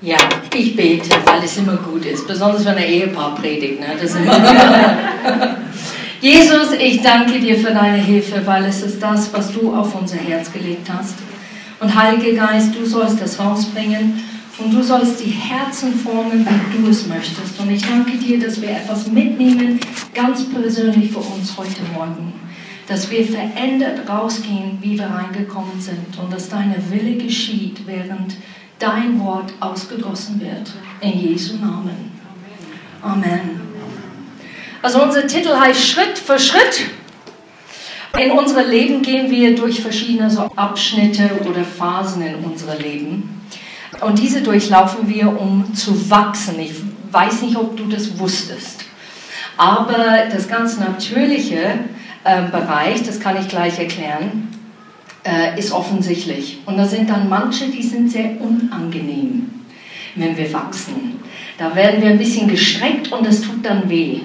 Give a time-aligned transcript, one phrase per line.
[0.00, 0.16] Ja,
[0.54, 3.80] ich bete, weil es immer gut ist, besonders wenn ein Ehepaar predigt.
[3.80, 3.86] Ne?
[4.00, 4.32] Das immer
[6.20, 10.16] Jesus, ich danke dir für deine Hilfe, weil es ist das, was du auf unser
[10.16, 11.16] Herz gelegt hast.
[11.80, 14.22] Und Heiliger Geist, du sollst das rausbringen
[14.58, 17.58] und du sollst die Herzen formen, wie du es möchtest.
[17.58, 19.80] Und ich danke dir, dass wir etwas mitnehmen,
[20.14, 22.32] ganz persönlich für uns heute Morgen.
[22.86, 26.18] Dass wir verändert rausgehen, wie wir reingekommen sind.
[26.20, 28.36] Und dass deine Wille geschieht, während
[28.78, 30.72] dein Wort ausgegossen wird.
[31.00, 32.12] In Jesu Namen.
[33.02, 33.60] Amen.
[34.82, 36.90] Also unser Titel heißt Schritt für Schritt.
[38.18, 43.40] In unserem Leben gehen wir durch verschiedene so Abschnitte oder Phasen in unserem Leben.
[44.00, 46.58] Und diese durchlaufen wir, um zu wachsen.
[46.58, 46.74] Ich
[47.10, 48.84] weiß nicht, ob du das wusstest.
[49.56, 51.80] Aber das ganz natürliche
[52.24, 54.48] äh, Bereich, das kann ich gleich erklären,
[55.28, 56.58] äh, ist offensichtlich.
[56.64, 59.50] Und da sind dann manche, die sind sehr unangenehm,
[60.14, 61.20] wenn wir wachsen.
[61.58, 64.20] Da werden wir ein bisschen gestreckt und es tut dann weh.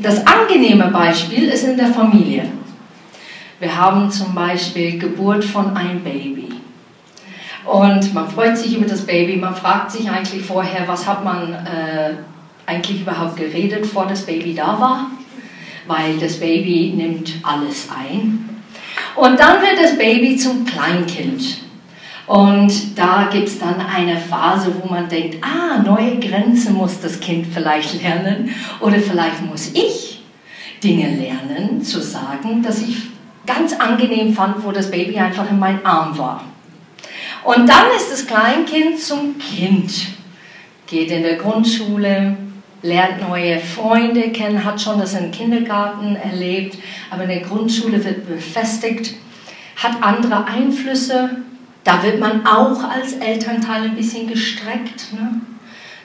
[0.00, 2.44] Das angenehme Beispiel ist in der Familie.
[3.60, 6.48] Wir haben zum Beispiel Geburt von einem Baby.
[7.64, 11.52] Und man freut sich über das Baby, man fragt sich eigentlich vorher, was hat man
[11.52, 12.14] äh,
[12.66, 15.10] eigentlich überhaupt geredet, vor das Baby da war,
[15.86, 18.51] weil das Baby nimmt alles ein.
[19.16, 21.58] Und dann wird das Baby zum Kleinkind.
[22.26, 27.20] Und da gibt es dann eine Phase, wo man denkt, ah, neue Grenzen muss das
[27.20, 30.22] Kind vielleicht lernen oder vielleicht muss ich
[30.82, 32.96] Dinge lernen, zu sagen, dass ich
[33.46, 36.44] ganz angenehm fand, wo das Baby einfach in meinem Arm war.
[37.44, 39.92] Und dann ist das Kleinkind zum Kind,
[40.86, 42.36] geht in der Grundschule,
[42.82, 46.76] lernt neue Freunde kennen, hat schon das im Kindergarten erlebt,
[47.10, 49.14] aber in der Grundschule wird befestigt,
[49.76, 51.30] hat andere Einflüsse.
[51.84, 55.12] Da wird man auch als Elternteil ein bisschen gestreckt.
[55.12, 55.40] Ne?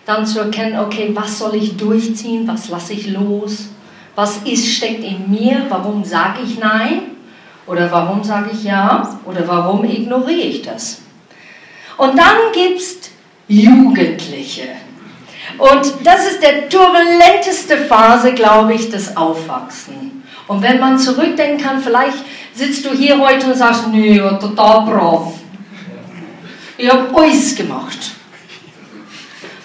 [0.05, 3.69] Dann zu erkennen, okay, was soll ich durchziehen, was lasse ich los,
[4.15, 7.01] was ist, steckt in mir, warum sage ich Nein
[7.67, 11.01] oder warum sage ich Ja oder warum ignoriere ich das.
[11.97, 13.11] Und dann gibt es
[13.47, 14.86] Jugendliche.
[15.57, 20.23] Und das ist der turbulenteste Phase, glaube ich, des Aufwachsen.
[20.47, 22.17] Und wenn man zurückdenken kann, vielleicht
[22.53, 25.33] sitzt du hier heute und sagst, nee, total brav.
[26.77, 27.97] Ich habe alles gemacht.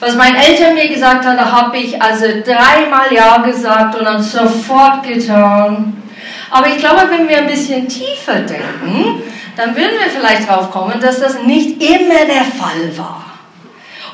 [0.00, 4.20] Was meine Eltern mir gesagt haben, da habe ich also dreimal Ja gesagt und dann
[4.22, 6.02] sofort getan.
[6.50, 9.22] Aber ich glaube, wenn wir ein bisschen tiefer denken,
[9.56, 13.31] dann würden wir vielleicht drauf kommen, dass das nicht immer der Fall war.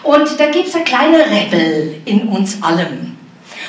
[0.03, 3.17] Und da gibt es eine kleine Rebel in uns allem.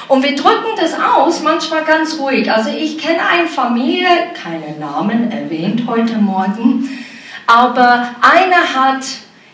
[0.08, 2.52] Und wir drücken das aus, manchmal ganz ruhig.
[2.52, 4.08] Also ich kenne eine Familie,
[4.42, 6.90] keine Namen erwähnt heute Morgen,
[7.48, 9.04] aber einer hat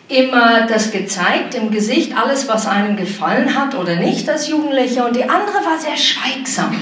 [0.07, 5.15] immer das gezeigt im Gesicht, alles, was einem gefallen hat oder nicht als Jugendlicher, und
[5.15, 6.75] die andere war sehr schweigsam.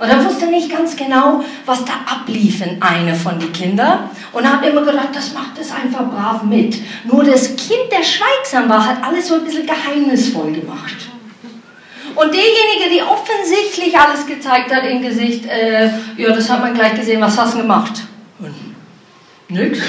[0.00, 4.50] Und er wusste nicht ganz genau, was da ablief in eine von den Kindern und
[4.50, 6.78] hat immer gedacht, das macht es einfach brav mit.
[7.04, 10.96] Nur das Kind, der schweigsam war, hat alles so ein bisschen geheimnisvoll gemacht.
[12.14, 16.94] Und derjenige, die offensichtlich alles gezeigt hat im Gesicht, äh, ja, das hat man gleich
[16.94, 18.00] gesehen, was hast du gemacht?
[18.38, 18.54] Und,
[19.50, 19.80] nix.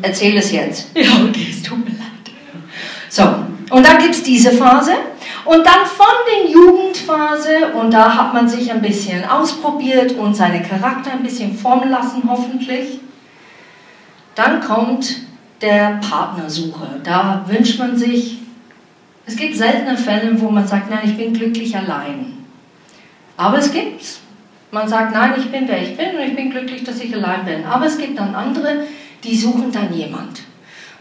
[0.00, 0.90] Erzähl es jetzt.
[0.94, 2.34] Ja, okay, es tut mir leid.
[3.08, 3.22] So,
[3.70, 4.92] und dann gibt es diese Phase.
[5.44, 10.62] Und dann von der Jugendphase, und da hat man sich ein bisschen ausprobiert und seine
[10.62, 13.00] Charakter ein bisschen formen lassen, hoffentlich.
[14.34, 15.16] Dann kommt
[15.60, 17.00] der Partnersuche.
[17.02, 18.38] Da wünscht man sich,
[19.26, 22.44] es gibt seltene Fälle, wo man sagt, nein, ich bin glücklich allein.
[23.36, 24.20] Aber es gibt's.
[24.70, 27.44] Man sagt, nein, ich bin wer ich bin und ich bin glücklich, dass ich allein
[27.44, 27.64] bin.
[27.64, 28.84] Aber es gibt dann andere,
[29.24, 30.42] die suchen dann jemand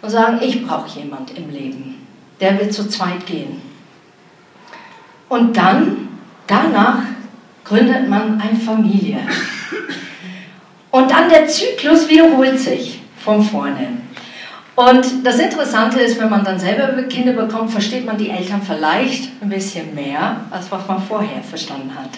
[0.01, 2.07] und sagen, ich brauche jemand im Leben.
[2.39, 3.68] Der wird zu zweit gehen.
[5.29, 6.09] Und dann,
[6.47, 7.03] danach,
[7.63, 9.19] gründet man eine Familie.
[10.91, 13.99] Und dann der Zyklus wiederholt sich von vorne.
[14.75, 19.29] Und das Interessante ist, wenn man dann selber Kinder bekommt, versteht man die Eltern vielleicht
[19.41, 22.11] ein bisschen mehr, als was man vorher verstanden hat.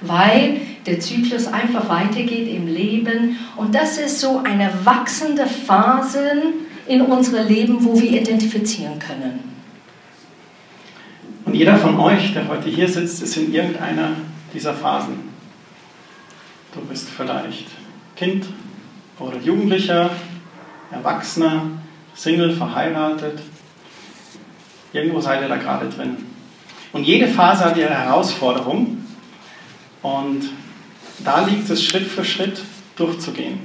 [0.00, 3.38] Weil der Zyklus einfach weitergeht im Leben.
[3.56, 6.42] Und das ist so eine wachsende Phase
[6.88, 9.51] in unserem Leben, wo wir identifizieren können.
[11.52, 14.12] Und jeder von euch, der heute hier sitzt, ist in irgendeiner
[14.54, 15.18] dieser Phasen.
[16.74, 17.66] Du bist vielleicht
[18.16, 18.46] Kind
[19.18, 20.08] oder Jugendlicher,
[20.90, 21.64] Erwachsener,
[22.14, 23.38] Single, verheiratet.
[24.94, 26.16] Irgendwo seid ihr da gerade drin.
[26.94, 29.04] Und jede Phase hat ihre Herausforderung.
[30.00, 30.44] Und
[31.22, 32.62] da liegt es Schritt für Schritt
[32.96, 33.60] durchzugehen.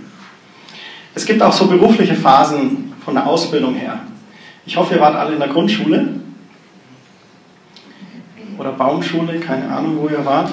[1.15, 4.01] Es gibt auch so berufliche Phasen von der Ausbildung her.
[4.65, 6.26] Ich hoffe, ihr wart alle in der Grundschule
[8.57, 10.51] oder Baumschule, keine Ahnung, wo ihr wart.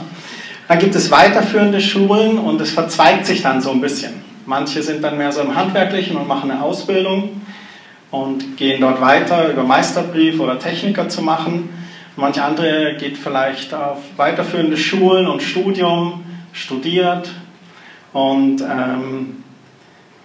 [0.69, 4.15] Dann gibt es weiterführende Schulen und es verzweigt sich dann so ein bisschen.
[4.47, 7.43] Manche sind dann mehr so im Handwerklichen und machen eine Ausbildung
[8.11, 11.69] und gehen dort weiter über Meisterbrief oder Techniker zu machen.
[12.17, 17.31] Manche andere geht vielleicht auf weiterführende Schulen und Studium, studiert
[18.13, 19.43] und ähm,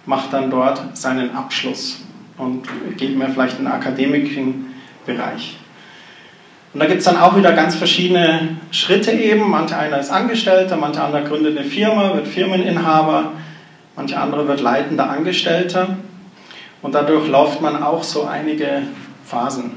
[0.06, 2.02] macht dann dort seinen Abschluss
[2.38, 4.74] und geht mehr vielleicht in den akademischen
[5.04, 5.56] Bereich.
[6.72, 9.50] Und da gibt es dann auch wieder ganz verschiedene Schritte eben.
[9.50, 13.32] Manch einer ist Angestellter, manch anderer gründet eine Firma, wird Firmeninhaber,
[13.96, 15.96] manch anderer wird leitender Angestellter.
[16.80, 18.82] Und dadurch läuft man auch so einige
[19.24, 19.72] Phasen.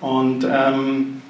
[0.00, 1.22] Und ähm,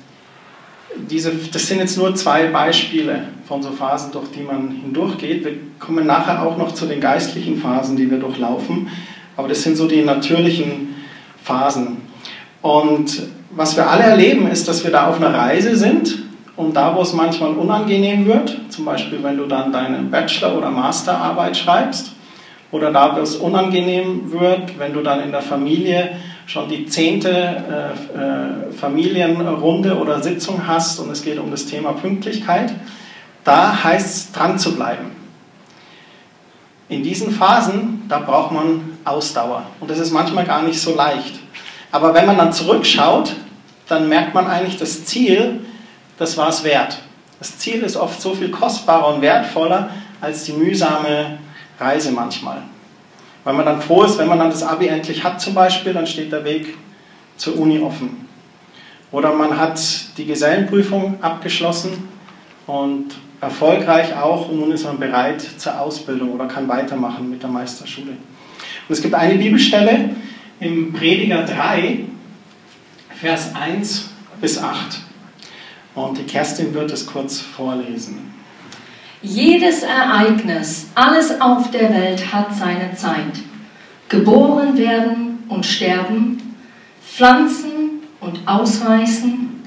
[0.97, 5.45] diese, das sind jetzt nur zwei Beispiele von so Phasen, durch die man hindurchgeht.
[5.45, 8.89] Wir kommen nachher auch noch zu den geistlichen Phasen, die wir durchlaufen.
[9.37, 10.95] Aber das sind so die natürlichen
[11.43, 11.99] Phasen.
[12.63, 13.23] Und
[13.57, 16.19] was wir alle erleben, ist, dass wir da auf einer Reise sind
[16.57, 20.71] und da, wo es manchmal unangenehm wird, zum Beispiel wenn du dann deine Bachelor- oder
[20.71, 22.13] Masterarbeit schreibst,
[22.71, 26.17] oder da, wo es unangenehm wird, wenn du dann in der Familie
[26.47, 31.93] schon die zehnte äh, äh, Familienrunde oder Sitzung hast und es geht um das Thema
[31.93, 32.75] Pünktlichkeit,
[33.45, 35.13] da heißt es dran zu bleiben.
[36.89, 41.39] In diesen Phasen, da braucht man Ausdauer und das ist manchmal gar nicht so leicht.
[41.93, 43.37] Aber wenn man dann zurückschaut,
[43.89, 45.61] dann merkt man eigentlich, das Ziel,
[46.19, 46.99] das war es wert.
[47.39, 49.91] Das Ziel ist oft so viel kostbarer und wertvoller
[50.21, 51.39] als die mühsame
[51.79, 52.63] Reise manchmal.
[53.43, 56.07] Weil man dann froh ist, wenn man dann das Abi endlich hat zum Beispiel, dann
[56.07, 56.79] steht der Weg
[57.37, 58.27] zur Uni offen.
[59.13, 59.81] Oder man hat
[60.17, 62.09] die Gesellenprüfung abgeschlossen
[62.67, 67.51] und erfolgreich auch und nun ist man bereit zur Ausbildung oder kann weitermachen mit der
[67.51, 68.13] Meisterschule.
[68.13, 70.11] Und es gibt eine Bibelstelle
[70.61, 71.99] im Prediger 3,
[73.21, 74.99] Vers 1 bis 8.
[75.95, 78.35] Und die Kerstin wird es kurz vorlesen.
[79.23, 83.39] Jedes Ereignis, alles auf der Welt hat seine Zeit.
[84.09, 86.57] Geboren werden und sterben,
[87.03, 89.63] pflanzen und ausreißen,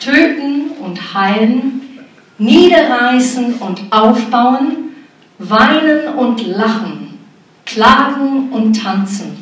[0.00, 1.80] töten und heilen,
[2.38, 4.96] niederreißen und aufbauen,
[5.38, 7.18] weinen und lachen,
[7.64, 9.38] klagen und tanzen,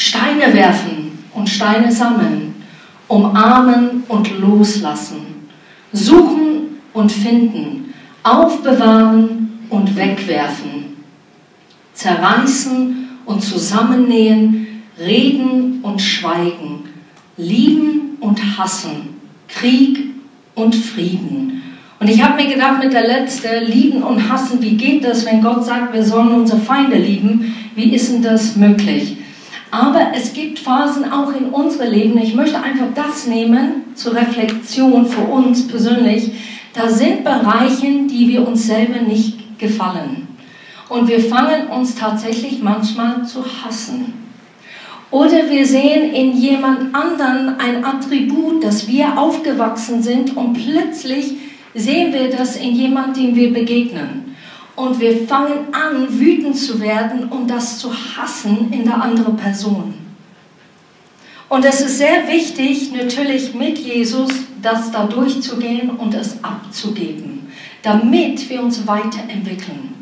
[0.00, 1.07] Steine werfen
[1.38, 2.54] und Steine sammeln,
[3.06, 5.48] umarmen und loslassen,
[5.92, 10.96] suchen und finden, aufbewahren und wegwerfen,
[11.94, 14.66] zerreißen und zusammennähen,
[14.98, 16.84] reden und schweigen,
[17.36, 20.10] lieben und hassen, Krieg
[20.54, 21.62] und Frieden.
[22.00, 25.40] Und ich habe mir gedacht, mit der letzte, lieben und hassen, wie geht das, wenn
[25.40, 27.54] Gott sagt, wir sollen unsere Feinde lieben?
[27.74, 29.17] Wie ist denn das möglich?
[29.70, 32.18] Aber es gibt Phasen auch in unserem Leben.
[32.18, 36.32] Ich möchte einfach das nehmen zur Reflexion für uns persönlich.
[36.72, 40.28] Da sind Bereiche, die wir uns selber nicht gefallen.
[40.88, 44.14] Und wir fangen uns tatsächlich manchmal zu hassen.
[45.10, 51.34] Oder wir sehen in jemand anderen ein Attribut, dass wir aufgewachsen sind und plötzlich
[51.74, 54.27] sehen wir das in jemandem, dem wir begegnen
[54.78, 59.94] und wir fangen an, wütend zu werden und das zu hassen in der anderen Person.
[61.48, 64.30] Und es ist sehr wichtig, natürlich mit Jesus
[64.62, 67.50] das da durchzugehen und es abzugeben,
[67.82, 69.94] damit wir uns weiterentwickeln.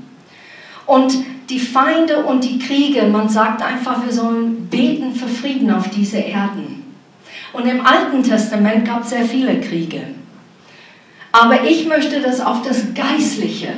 [0.85, 1.15] Und
[1.49, 6.19] die Feinde und die Kriege, man sagt einfach, wir sollen beten für Frieden auf diese
[6.19, 6.85] Erden.
[7.55, 10.03] Und im Alten Testament gab es sehr viele Kriege.
[11.33, 13.69] Aber ich möchte das auf das Geistliche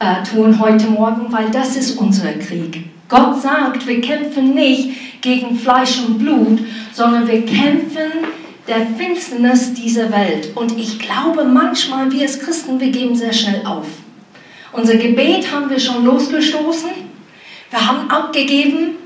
[0.00, 2.84] äh, tun heute Morgen, weil das ist unser Krieg.
[3.08, 6.60] Gott sagt, wir kämpfen nicht gegen Fleisch und Blut,
[6.92, 8.10] sondern wir kämpfen
[8.66, 10.56] der Finsternis dieser Welt.
[10.56, 13.86] Und ich glaube manchmal, wir als Christen, wir geben sehr schnell auf.
[14.72, 16.90] Unser Gebet haben wir schon losgestoßen,
[17.70, 18.96] wir haben abgegeben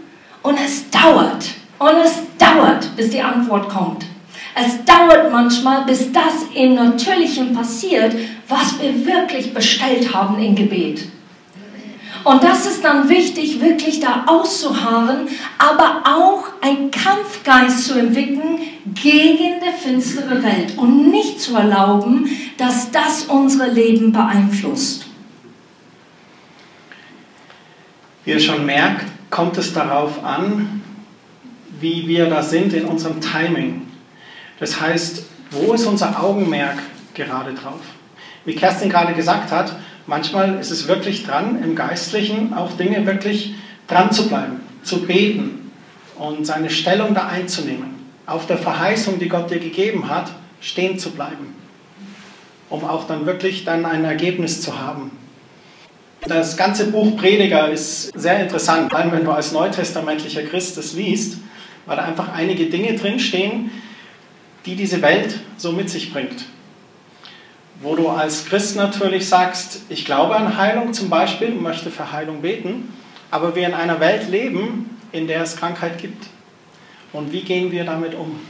[0.43, 1.47] und es dauert.
[1.79, 4.05] Und es dauert, bis die Antwort kommt.
[4.55, 8.15] Es dauert manchmal, bis das im Natürlichen passiert,
[8.49, 11.09] was wir wirklich bestellt haben im Gebet.
[12.23, 18.61] Und das ist dann wichtig, wirklich da auszuharren, aber auch einen Kampfgeist zu entwickeln
[18.95, 25.07] gegen die finstere Welt und nicht zu erlauben, dass das unsere Leben beeinflusst.
[28.25, 30.81] Wie ihr schon merkt, kommt es darauf an,
[31.79, 33.83] wie wir da sind in unserem Timing.
[34.61, 36.79] Das heißt, wo ist unser Augenmerk
[37.15, 37.81] gerade drauf?
[38.45, 43.55] Wie Kerstin gerade gesagt hat, manchmal ist es wirklich dran, im Geistlichen auch Dinge wirklich
[43.89, 45.65] dran zu bleiben, zu beten,
[46.17, 47.95] und seine Stellung da einzunehmen,
[48.27, 50.31] auf der Verheißung, die Gott dir gegeben hat,
[50.61, 51.55] stehen zu bleiben,
[52.71, 55.11] um auch dann wirklich dann ein Ergebnis zu haben.
[56.27, 60.95] Das ganze Buch Prediger ist sehr interessant, vor allem wenn du als neutestamentlicher Christ es
[60.95, 61.37] liest,
[61.85, 63.71] weil da einfach einige Dinge drinstehen,
[64.67, 66.45] die diese Welt so mit sich bringt.
[67.83, 72.41] Wo du als Christ natürlich sagst, ich glaube an Heilung zum Beispiel, möchte für Heilung
[72.41, 72.93] beten,
[73.31, 76.27] aber wir in einer Welt leben, in der es Krankheit gibt.
[77.13, 78.41] Und wie gehen wir damit um?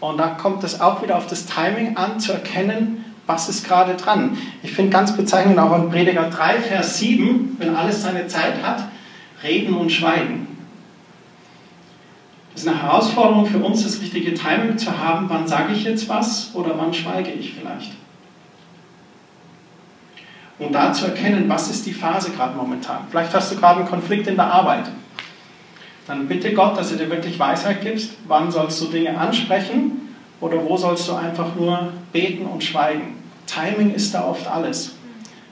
[0.00, 3.94] Und da kommt es auch wieder auf das Timing an, zu erkennen, was ist gerade
[3.94, 4.36] dran.
[4.62, 8.84] Ich finde ganz bezeichnend auch in Prediger 3, Vers 7, wenn alles seine Zeit hat,
[9.42, 10.45] reden und schweigen.
[12.56, 16.08] Das ist eine Herausforderung für uns, das richtige Timing zu haben, wann sage ich jetzt
[16.08, 17.92] was oder wann schweige ich vielleicht.
[20.58, 23.00] Und da zu erkennen, was ist die Phase gerade momentan.
[23.10, 24.86] Vielleicht hast du gerade einen Konflikt in der Arbeit.
[26.06, 30.64] Dann bitte Gott, dass er dir wirklich Weisheit gibt, wann sollst du Dinge ansprechen oder
[30.64, 33.22] wo sollst du einfach nur beten und schweigen.
[33.46, 34.94] Timing ist da oft alles.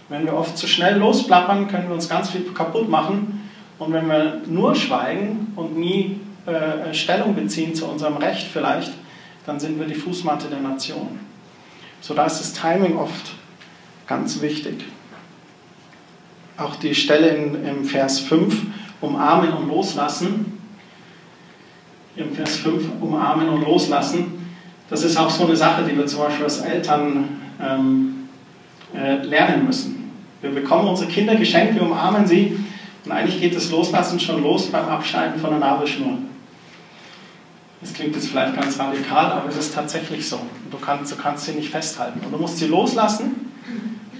[0.09, 3.51] Wenn wir oft zu schnell losplappern, können wir uns ganz viel kaputt machen.
[3.79, 8.93] Und wenn wir nur schweigen und nie äh, Stellung beziehen zu unserem Recht vielleicht,
[9.47, 11.19] dann sind wir die Fußmatte der Nation.
[12.01, 13.33] So da ist das Timing oft
[14.07, 14.85] ganz wichtig.
[16.57, 18.63] Auch die Stelle in, im Vers 5,
[19.01, 20.59] umarmen und loslassen.
[22.17, 24.47] Im Vers 5, umarmen und loslassen.
[24.89, 28.29] Das ist auch so eine Sache, die wir zum Beispiel als Eltern ähm,
[28.95, 30.13] äh, lernen müssen.
[30.43, 32.57] Wir bekommen unsere Kinder geschenkt, wir umarmen sie
[33.05, 36.19] und eigentlich geht das Loslassen schon los beim Abschneiden von der Nabelschnur.
[37.85, 40.41] Das klingt jetzt vielleicht ganz radikal, aber es ist tatsächlich so.
[40.71, 42.19] Du kannst, du kannst sie nicht festhalten.
[42.25, 43.53] Und du musst sie loslassen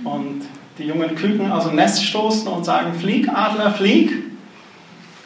[0.05, 0.43] und
[0.77, 4.13] die jungen Küken aus dem Nest stoßen und sagen, flieg, Adler, flieg.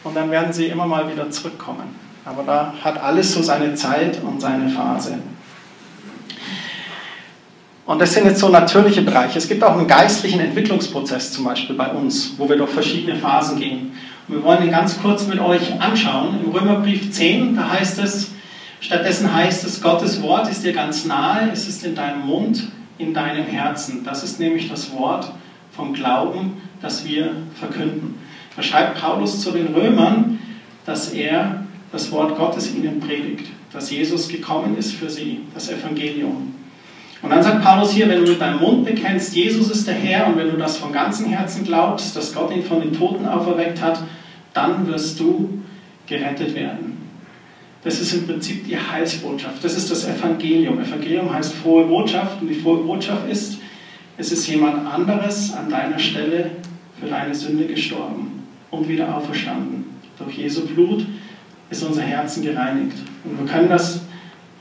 [0.04, 1.97] Und dann werden sie immer mal wieder zurückkommen.
[2.25, 5.18] Aber da hat alles so seine Zeit und seine Phase.
[7.87, 9.37] Und das sind jetzt so natürliche Bereiche.
[9.38, 13.59] Es gibt auch einen geistlichen Entwicklungsprozess zum Beispiel bei uns, wo wir durch verschiedene Phasen
[13.59, 13.95] gehen.
[14.28, 16.40] Wir wollen ihn ganz kurz mit euch anschauen.
[16.44, 18.32] Im Römerbrief 10, da heißt es,
[18.78, 22.64] stattdessen heißt es, Gottes Wort ist dir ganz nahe, es ist in deinem Mund,
[22.99, 24.04] in deinem Herzen.
[24.04, 25.32] Das ist nämlich das Wort
[25.73, 28.16] vom Glauben, das wir verkünden.
[28.54, 30.38] Da schreibt Paulus zu den Römern,
[30.85, 36.54] dass er das Wort Gottes ihnen predigt, dass Jesus gekommen ist für sie, das Evangelium.
[37.23, 40.26] Und dann sagt Paulus hier, wenn du mit deinem Mund bekennst, Jesus ist der Herr,
[40.26, 43.80] und wenn du das von ganzem Herzen glaubst, dass Gott ihn von den Toten auferweckt
[43.80, 44.02] hat,
[44.55, 45.62] dann wirst du
[46.07, 46.99] gerettet werden.
[47.85, 49.62] Das ist im Prinzip die Heilsbotschaft.
[49.62, 50.81] Das ist das Evangelium.
[50.81, 53.59] Evangelium heißt frohe Botschaft und die frohe Botschaft ist,
[54.17, 56.50] es ist jemand anderes an deiner Stelle
[57.00, 59.85] für deine Sünde gestorben und wieder auferstanden.
[60.19, 61.07] Durch Jesu Blut
[61.71, 62.97] ist unser Herzen gereinigt.
[63.25, 64.00] Und wir können das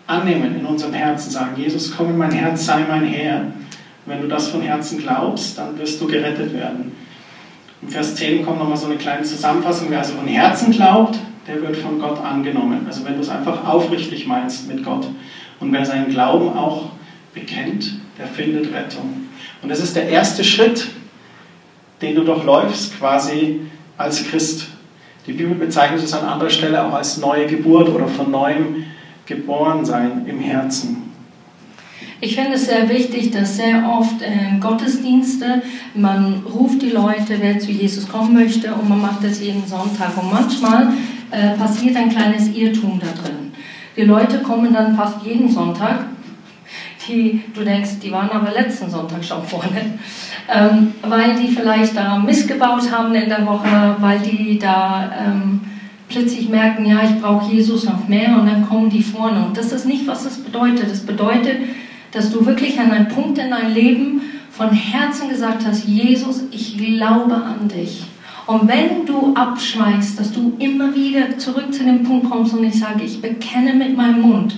[0.05, 3.41] annehmen in unserem Herzen, sagen, Jesus, komm in mein Herz, sei mein Herr.
[3.41, 3.53] Und
[4.05, 6.91] wenn du das von Herzen glaubst, dann wirst du gerettet werden.
[7.87, 9.87] Im Vers 10 kommt nochmal so eine kleine Zusammenfassung.
[9.89, 11.17] Wer also von Herzen glaubt,
[11.47, 12.85] der wird von Gott angenommen.
[12.85, 15.07] Also wenn du es einfach aufrichtig meinst mit Gott.
[15.61, 16.89] Und wer seinen Glauben auch
[17.33, 19.27] bekennt, der findet Rettung.
[19.61, 20.89] Und das ist der erste Schritt,
[22.01, 23.61] den du durchläufst quasi
[23.97, 24.67] als Christ.
[25.25, 28.83] Die Bibel bezeichnet es an anderer Stelle auch als neue Geburt oder von neuem
[29.25, 31.06] geboren sein im Herzen.
[32.19, 35.61] Ich finde es sehr wichtig, dass sehr oft in Gottesdienste
[35.93, 40.17] man ruft die Leute, wer zu Jesus kommen möchte, und man macht das jeden Sonntag.
[40.17, 40.93] Und manchmal
[41.29, 43.51] äh, passiert ein kleines Irrtum da drin.
[43.95, 46.05] Die Leute kommen dann fast jeden Sonntag,
[47.07, 49.97] die, du denkst, die waren aber letzten Sonntag schon vorne,
[50.53, 55.61] ähm, weil die vielleicht da missgebaut haben in der Woche, weil die da ähm,
[56.09, 59.45] plötzlich merken, ja, ich brauche Jesus noch mehr und dann kommen die vorne.
[59.45, 60.89] Und das ist nicht, was das bedeutet.
[60.89, 61.57] Das bedeutet,
[62.17, 66.75] dass du wirklich an einem Punkt in deinem Leben von Herzen gesagt hast, Jesus, ich
[66.75, 68.05] glaube an dich.
[68.47, 72.79] Und wenn du abschweigst, dass du immer wieder zurück zu dem Punkt kommst und ich
[72.79, 74.57] sage, ich bekenne mit meinem Mund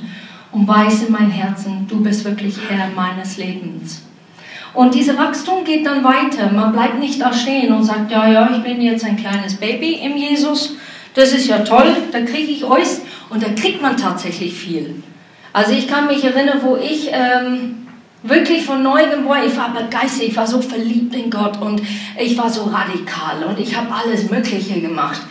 [0.54, 4.04] und weiß in mein Herzen, du bist wirklich Herr meines Lebens.
[4.74, 6.54] Und diese Wachstum geht dann weiter.
[6.54, 9.96] Man bleibt nicht da stehen und sagt, ja, ja, ich bin jetzt ein kleines Baby
[9.96, 10.76] im Jesus.
[11.14, 12.88] Das ist ja toll, da kriege ich euch.
[13.30, 15.04] Und da kriegt man tatsächlich viel.
[15.54, 17.88] Also ich kann mich erinnern, wo ich ähm,
[18.24, 21.82] wirklich von neu geboren, ich war begeistert, ich war so verliebt in Gott und
[22.20, 25.22] ich war so radikal und ich habe alles Mögliche gemacht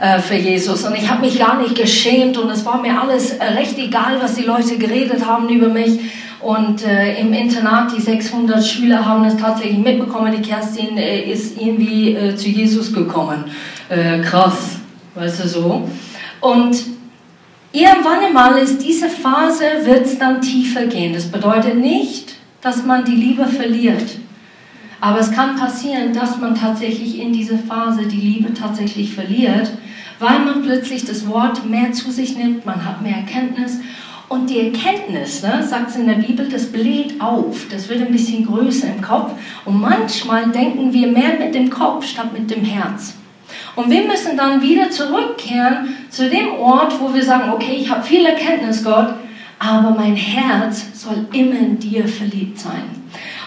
[0.00, 3.32] äh, für Jesus und ich habe mich gar nicht geschämt und es war mir alles
[3.32, 6.00] äh, recht egal, was die Leute geredet haben über mich.
[6.40, 11.60] Und äh, im Internat, die 600 Schüler haben es tatsächlich mitbekommen, die Kerstin äh, ist
[11.60, 13.44] irgendwie äh, zu Jesus gekommen.
[14.22, 14.76] Krass,
[15.14, 15.88] weißt du so.
[16.42, 16.76] Und
[17.72, 21.12] irgendwann einmal ist diese Phase, wird es dann tiefer gehen.
[21.12, 24.18] Das bedeutet nicht, dass man die Liebe verliert.
[25.00, 29.70] Aber es kann passieren, dass man tatsächlich in dieser Phase die Liebe tatsächlich verliert,
[30.18, 33.78] weil man plötzlich das Wort mehr zu sich nimmt, man hat mehr Erkenntnis.
[34.28, 38.12] Und die Erkenntnis, ne, sagt es in der Bibel, das bläht auf, das wird ein
[38.12, 39.32] bisschen größer im Kopf.
[39.64, 43.14] Und manchmal denken wir mehr mit dem Kopf statt mit dem Herz.
[43.76, 48.02] Und wir müssen dann wieder zurückkehren zu dem Ort, wo wir sagen, okay, ich habe
[48.02, 49.14] viel Erkenntnis, Gott,
[49.58, 52.84] aber mein Herz soll immer in dir verliebt sein.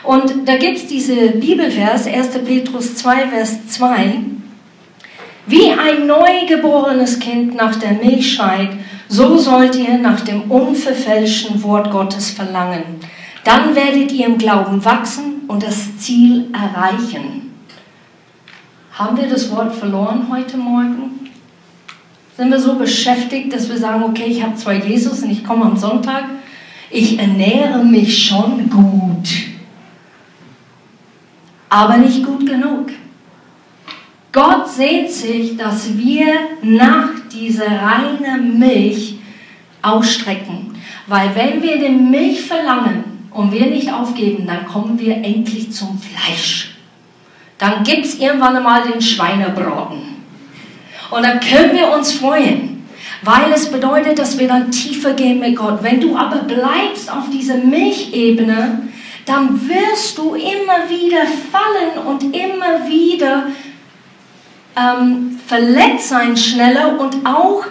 [0.04, 2.30] Und da gibt es diese Bibelvers, 1.
[2.46, 4.16] Petrus 2, Vers 2.
[5.48, 8.70] Wie ein neugeborenes Kind nach der Milch schreit,
[9.08, 12.84] so sollt ihr nach dem unverfälschten Wort Gottes verlangen.
[13.44, 17.41] Dann werdet ihr im Glauben wachsen und das Ziel erreichen.
[19.02, 21.30] Haben wir das Wort verloren heute Morgen?
[22.38, 25.66] Sind wir so beschäftigt, dass wir sagen, okay, ich habe zwar Jesus und ich komme
[25.66, 26.26] am Sonntag,
[26.90, 29.52] ich ernähre mich schon gut
[31.72, 32.90] aber nicht gut genug.
[34.34, 36.26] Gott sehnt sich, dass wir
[36.62, 39.16] nach dieser reinen Milch
[39.82, 40.76] ausstrecken.
[41.08, 45.98] Weil wenn wir die Milch verlangen und wir nicht aufgeben, dann kommen wir endlich zum
[45.98, 46.76] Fleisch.
[47.62, 50.00] Dann gibt es irgendwann einmal den Schweinebraten.
[51.12, 52.88] Und dann können wir uns freuen,
[53.22, 55.84] weil es bedeutet, dass wir dann tiefer gehen mit Gott.
[55.84, 58.90] Wenn du aber bleibst auf dieser Milchebene,
[59.28, 63.44] dann wirst du immer wieder fallen und immer wieder
[64.76, 67.64] ähm, verletzt sein schneller und auch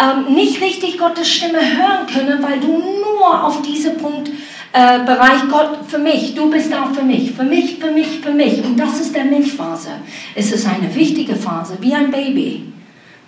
[0.00, 4.30] ähm, nicht richtig Gottes Stimme hören können, weil du nur auf diesem Punkt
[4.74, 8.32] äh, Bereich Gott für mich, du bist da für mich, für mich, für mich, für
[8.32, 8.64] mich.
[8.64, 9.90] Und das ist der Milchphase.
[10.34, 12.72] Es ist eine wichtige Phase, wie ein Baby.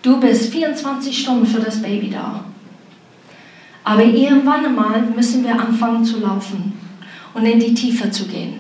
[0.03, 2.45] Du bist 24 Stunden für das Baby da.
[3.85, 6.73] Aber irgendwann einmal müssen wir anfangen zu laufen
[7.33, 8.59] und in die Tiefe zu gehen.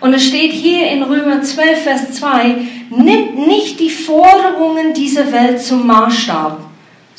[0.00, 2.56] Und es steht hier in Römer 12, Vers 2,
[2.90, 6.58] nimmt nicht die Forderungen dieser Welt zum Maßstab,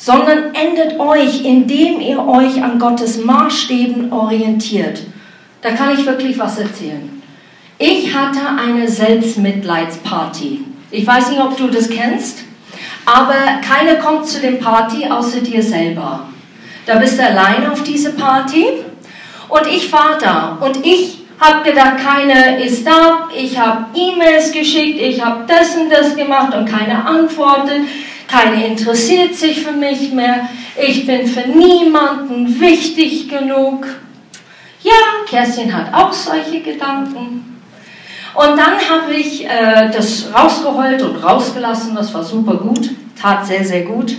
[0.04, 5.00] sondern ändert euch, indem ihr euch an Gottes Maßstäben orientiert.
[5.62, 7.22] Da kann ich wirklich was erzählen.
[7.78, 10.60] Ich hatte eine Selbstmitleidsparty.
[10.90, 12.40] Ich weiß nicht, ob du das kennst,
[13.06, 16.28] aber keiner kommt zu dem Party außer dir selber.
[16.84, 18.66] Da bist du alleine auf diese Party
[19.48, 23.30] und ich war da und ich habe gedacht, keiner ist da.
[23.34, 27.80] Ich habe E-Mails geschickt, ich habe das und das gemacht und keiner antwortet.
[28.28, 30.48] Keiner interessiert sich für mich mehr.
[30.80, 33.86] Ich bin für niemanden wichtig genug.
[34.82, 34.92] Ja,
[35.26, 37.60] Kerstin hat auch solche Gedanken.
[38.34, 41.94] Und dann habe ich äh, das rausgeheult und rausgelassen.
[41.94, 44.16] Das war super gut, tat sehr, sehr gut.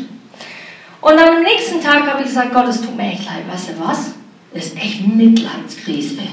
[1.01, 3.43] Und dann am nächsten Tag habe ich gesagt, Gott, es tut mir echt leid.
[3.51, 4.13] Weißt du was?
[4.53, 6.23] Das ist echt Mitleidskrise.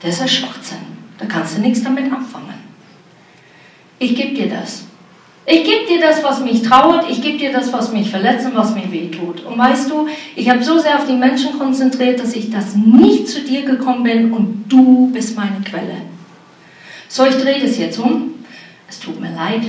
[0.00, 0.78] Das ist ein Schwachsinn.
[1.18, 2.54] Da kannst du nichts damit anfangen.
[3.98, 4.84] Ich gebe dir das.
[5.48, 7.08] Ich gebe dir das, was mich trauert.
[7.08, 9.44] Ich gebe dir das, was mich verletzt und was mir wehtut.
[9.44, 13.28] Und weißt du, ich habe so sehr auf die Menschen konzentriert, dass ich das nicht
[13.28, 16.02] zu dir gekommen bin und du bist meine Quelle.
[17.08, 18.34] So, ich drehe das jetzt um.
[18.88, 19.62] Es tut mir leid.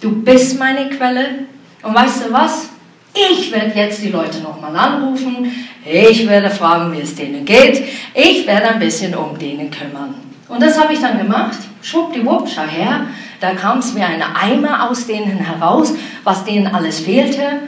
[0.00, 1.46] Du bist meine Quelle.
[1.82, 2.68] Und weißt du was?
[3.14, 5.50] Ich werde jetzt die Leute nochmal anrufen.
[5.86, 7.82] Ich werde fragen, wie es denen geht.
[8.12, 10.14] Ich werde ein bisschen um denen kümmern.
[10.48, 11.56] Und das habe ich dann gemacht.
[11.80, 13.06] Schwuppdiwupp, schau her.
[13.40, 17.60] Da kam es mir eine Eimer aus denen heraus, was denen alles fehlte,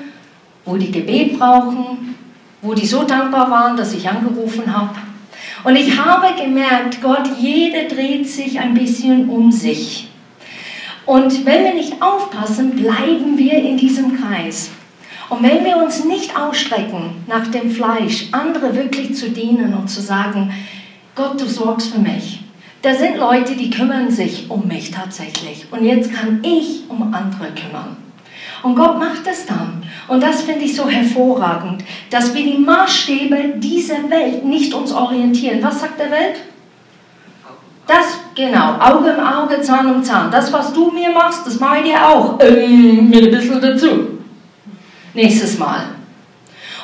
[0.65, 2.17] wo die Gebet brauchen,
[2.63, 4.91] wo die so dankbar waren, dass ich angerufen habe.
[5.65, 10.09] Und ich habe gemerkt, Gott, jede dreht sich ein bisschen um sich.
[11.05, 14.71] Und wenn wir nicht aufpassen, bleiben wir in diesem Kreis.
[15.29, 20.01] Und wenn wir uns nicht ausstrecken nach dem Fleisch, andere wirklich zu dienen und zu
[20.01, 20.53] sagen,
[21.15, 22.41] Gott, du sorgst für mich.
[22.83, 25.67] Da sind Leute, die kümmern sich um mich tatsächlich.
[25.71, 27.97] Und jetzt kann ich um andere kümmern.
[28.63, 29.83] Und Gott macht es dann.
[30.09, 35.63] Und das finde ich so hervorragend, dass wir die Maßstäbe dieser Welt nicht uns orientieren.
[35.63, 36.37] Was sagt der Welt?
[37.87, 40.31] Das, genau, Auge im Auge, Zahn um Zahn.
[40.31, 42.39] Das, was du mir machst, das mache ich dir auch.
[42.41, 44.17] Ähm, ein bisschen dazu
[45.17, 45.96] nächstes Mal.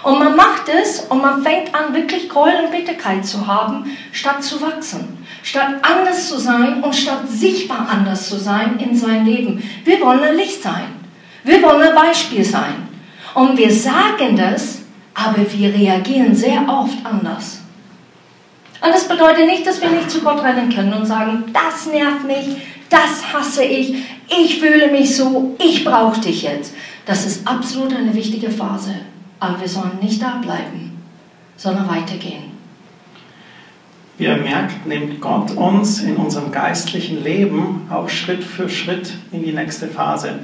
[0.03, 4.43] Und man macht es und man fängt an, wirklich Gräuel und Bitterkeit zu haben, statt
[4.43, 9.63] zu wachsen, statt anders zu sein und statt sichtbar anders zu sein in seinem Leben.
[9.85, 10.87] Wir wollen ein Licht sein.
[11.45, 12.89] Wir wollen ein Beispiel sein.
[13.35, 14.81] Und wir sagen das,
[15.15, 17.61] aber wir reagieren sehr oft anders.
[18.81, 22.27] Und das bedeutet nicht, dass wir nicht zu Gott rennen können und sagen, das nervt
[22.27, 22.57] mich,
[22.91, 23.95] das hasse ich,
[24.29, 26.75] ich fühle mich so, ich brauche dich jetzt.
[27.07, 28.95] Das ist absolut eine wichtige Phase,
[29.43, 31.03] aber wir sollen nicht da bleiben,
[31.57, 32.53] sondern weitergehen.
[34.17, 39.43] Wie ihr merkt, nimmt Gott uns in unserem geistlichen Leben auch Schritt für Schritt in
[39.43, 40.39] die nächste Phase.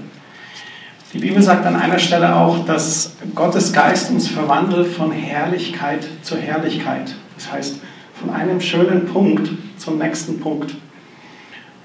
[1.12, 6.36] Die Bibel sagt an einer Stelle auch, dass Gottes Geist uns verwandelt von Herrlichkeit zu
[6.36, 7.14] Herrlichkeit.
[7.36, 7.76] Das heißt,
[8.14, 10.74] von einem schönen Punkt zum nächsten Punkt.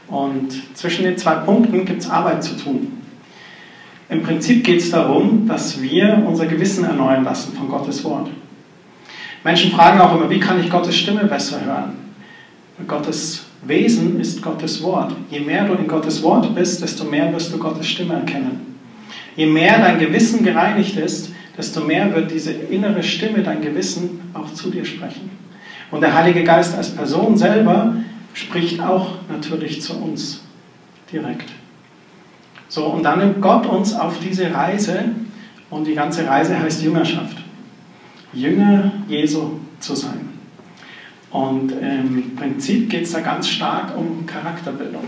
[0.08, 3.03] Und zwischen den zwei Punkten gibt es Arbeit zu tun.
[4.14, 8.30] Im Prinzip geht es darum, dass wir unser Gewissen erneuern lassen von Gottes Wort.
[9.44, 11.94] Menschen fragen auch immer, wie kann ich Gottes Stimme besser hören?
[12.88, 15.16] Gottes Wesen ist Gottes Wort.
[15.32, 18.78] Je mehr du in Gottes Wort bist, desto mehr wirst du Gottes Stimme erkennen.
[19.36, 24.54] Je mehr dein Gewissen gereinigt ist, desto mehr wird diese innere Stimme, dein Gewissen, auch
[24.54, 25.32] zu dir sprechen.
[25.90, 27.96] Und der Heilige Geist als Person selber
[28.36, 30.44] spricht auch natürlich zu uns
[31.12, 31.50] direkt.
[32.74, 35.06] So, und dann nimmt Gott uns auf diese Reise
[35.70, 37.38] und die ganze Reise heißt Jüngerschaft.
[38.34, 40.30] Jünger Jesu zu sein.
[41.30, 45.04] Und im Prinzip geht es da ganz stark um Charakterbildung.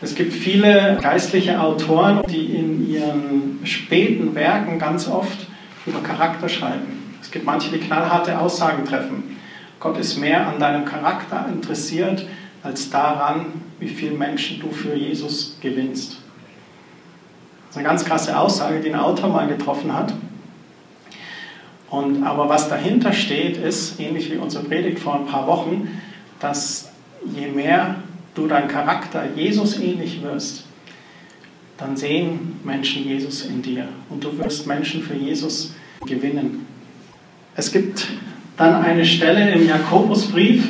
[0.00, 5.48] Es gibt viele geistliche Autoren, die in ihren späten Werken ganz oft
[5.86, 7.16] über Charakter schreiben.
[7.20, 9.36] Es gibt manche, die knallharte Aussagen treffen.
[9.80, 12.24] Gott ist mehr an deinem Charakter interessiert,
[12.62, 13.46] als daran,
[13.80, 16.18] wie viele Menschen du für Jesus gewinnst.
[17.66, 20.12] Das ist eine ganz krasse Aussage, die ein Autor mal getroffen hat.
[21.90, 25.88] Und, aber was dahinter steht, ist, ähnlich wie unsere Predigt vor ein paar Wochen,
[26.40, 26.90] dass
[27.34, 27.96] je mehr
[28.34, 30.64] du dein Charakter Jesus ähnlich wirst,
[31.78, 35.74] dann sehen Menschen Jesus in dir und du wirst Menschen für Jesus
[36.06, 36.66] gewinnen.
[37.54, 38.06] Es gibt
[38.56, 40.68] dann eine Stelle im Jakobusbrief,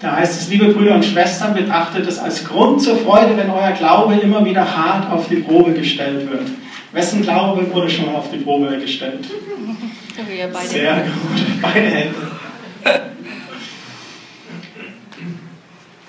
[0.00, 3.72] da heißt es, liebe Brüder und Schwestern, betrachtet es als Grund zur Freude, wenn euer
[3.72, 6.48] Glaube immer wieder hart auf die Probe gestellt wird.
[6.92, 9.26] Wessen Glaube wurde schon auf die Probe gestellt?
[10.64, 12.14] Sehr gut, beide Hände.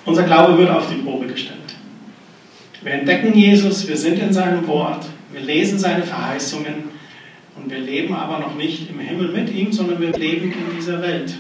[0.06, 1.58] Unser Glaube wird auf die Probe gestellt.
[2.82, 6.86] Wir entdecken Jesus, wir sind in seinem Wort, wir lesen seine Verheißungen
[7.56, 11.02] und wir leben aber noch nicht im Himmel mit ihm, sondern wir leben in dieser
[11.02, 11.36] Welt.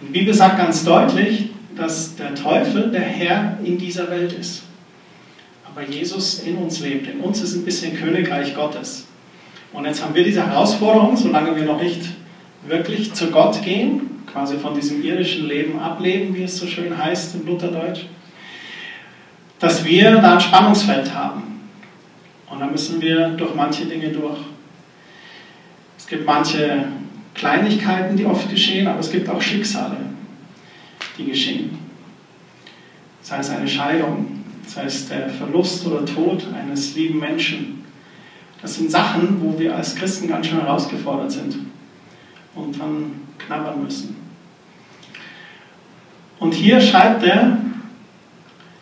[0.00, 4.64] Und die Bibel sagt ganz deutlich, dass der Teufel der Herr in dieser Welt ist.
[5.64, 7.08] Aber Jesus in uns lebt.
[7.08, 9.06] In uns ist ein bisschen Königreich Gottes.
[9.72, 12.02] Und jetzt haben wir diese Herausforderung, solange wir noch nicht
[12.66, 17.36] wirklich zu Gott gehen, quasi von diesem irdischen Leben ableben, wie es so schön heißt
[17.36, 18.02] im Lutherdeutsch,
[19.58, 21.60] dass wir da ein Spannungsfeld haben.
[22.50, 24.38] Und da müssen wir durch manche Dinge durch.
[25.96, 26.88] Es gibt manche
[27.34, 29.96] Kleinigkeiten, die oft geschehen, aber es gibt auch Schicksale,
[31.20, 31.78] die geschehen.
[33.22, 37.84] Sei es eine Scheidung, sei es der Verlust oder Tod eines lieben Menschen.
[38.62, 41.56] Das sind Sachen, wo wir als Christen ganz schön herausgefordert sind
[42.54, 44.16] und dann knabbern müssen.
[46.38, 47.58] Und hier schreibt er,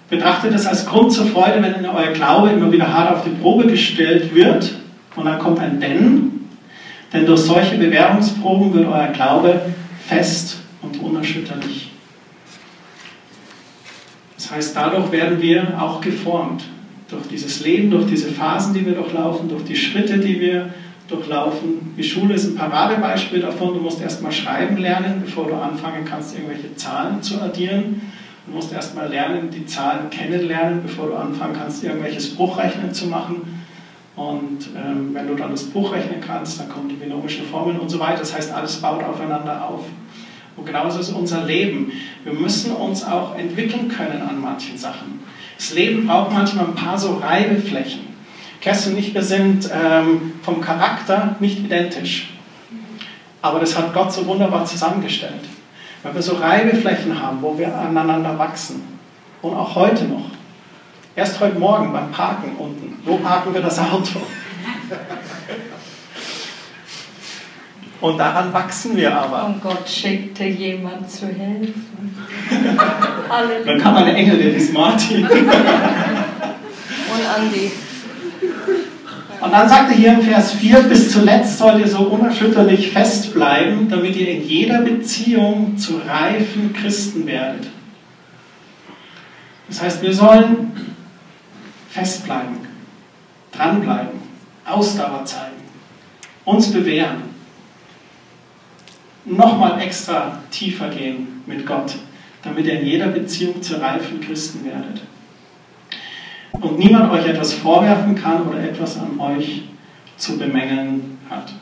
[0.08, 3.66] betrachtet es als Grund zur Freude, wenn euer Glaube immer wieder hart auf die Probe
[3.66, 4.74] gestellt wird.
[5.16, 6.48] Und dann kommt ein Denn.
[7.12, 9.60] Denn durch solche Bewährungsproben wird euer Glaube
[10.06, 11.90] fest und unerschütterlich.
[14.38, 16.62] Das heißt, dadurch werden wir auch geformt.
[17.10, 20.72] Durch dieses Leben, durch diese Phasen, die wir durchlaufen, durch die Schritte, die wir
[21.08, 21.94] durchlaufen.
[21.96, 23.74] Die Schule ist ein Paradebeispiel davon.
[23.74, 28.00] Du musst erstmal schreiben lernen, bevor du anfangen kannst, irgendwelche Zahlen zu addieren.
[28.46, 33.64] Du musst erstmal lernen, die Zahlen kennenlernen, bevor du anfangen kannst, irgendwelches Bruchrechnen zu machen.
[34.14, 37.98] Und ähm, wenn du dann das Bruchrechnen kannst, dann kommen die binomischen Formeln und so
[37.98, 38.18] weiter.
[38.18, 39.84] Das heißt, alles baut aufeinander auf.
[40.58, 41.92] Und genauso ist unser Leben.
[42.24, 45.20] Wir müssen uns auch entwickeln können an manchen Sachen.
[45.56, 48.00] Das Leben braucht manchmal ein paar so Reibeflächen.
[48.60, 52.30] Kerstin und ich, wir sind ähm, vom Charakter nicht identisch.
[53.40, 55.44] Aber das hat Gott so wunderbar zusammengestellt.
[56.02, 58.82] Weil wir so Reibeflächen haben, wo wir aneinander wachsen.
[59.42, 60.30] Und auch heute noch.
[61.14, 62.98] Erst heute Morgen beim Parken unten.
[63.04, 64.20] Wo parken wir das Auto?
[68.00, 69.46] Und daran wachsen wir aber.
[69.46, 72.16] Und Gott schickte jemand zu helfen.
[73.66, 75.26] Dann kam ein Engel, der ist Martin.
[75.26, 75.38] Und
[77.36, 77.72] Andi.
[79.40, 83.88] Und dann sagt er hier im Vers 4, bis zuletzt sollt ihr so unerschütterlich festbleiben,
[83.88, 87.68] damit ihr in jeder Beziehung zu reifen Christen werdet.
[89.68, 90.72] Das heißt, wir sollen
[91.90, 92.56] festbleiben,
[93.52, 94.18] dranbleiben,
[94.64, 95.62] Ausdauer zeigen,
[96.44, 97.22] uns bewähren,
[99.28, 101.94] nochmal extra tiefer gehen mit Gott,
[102.42, 105.02] damit ihr in jeder Beziehung zu reifen Christen werdet
[106.60, 109.62] und niemand euch etwas vorwerfen kann oder etwas an euch
[110.16, 111.52] zu bemängeln hat.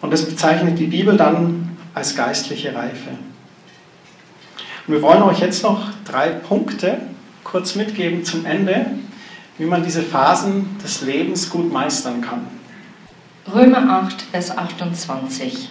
[0.00, 3.10] Und das bezeichnet die Bibel dann als geistliche Reife.
[4.86, 6.98] Und wir wollen euch jetzt noch drei Punkte
[7.44, 8.86] kurz mitgeben zum Ende,
[9.56, 12.46] wie man diese Phasen des Lebens gut meistern kann.
[13.52, 15.70] Römer 8, Vers 28.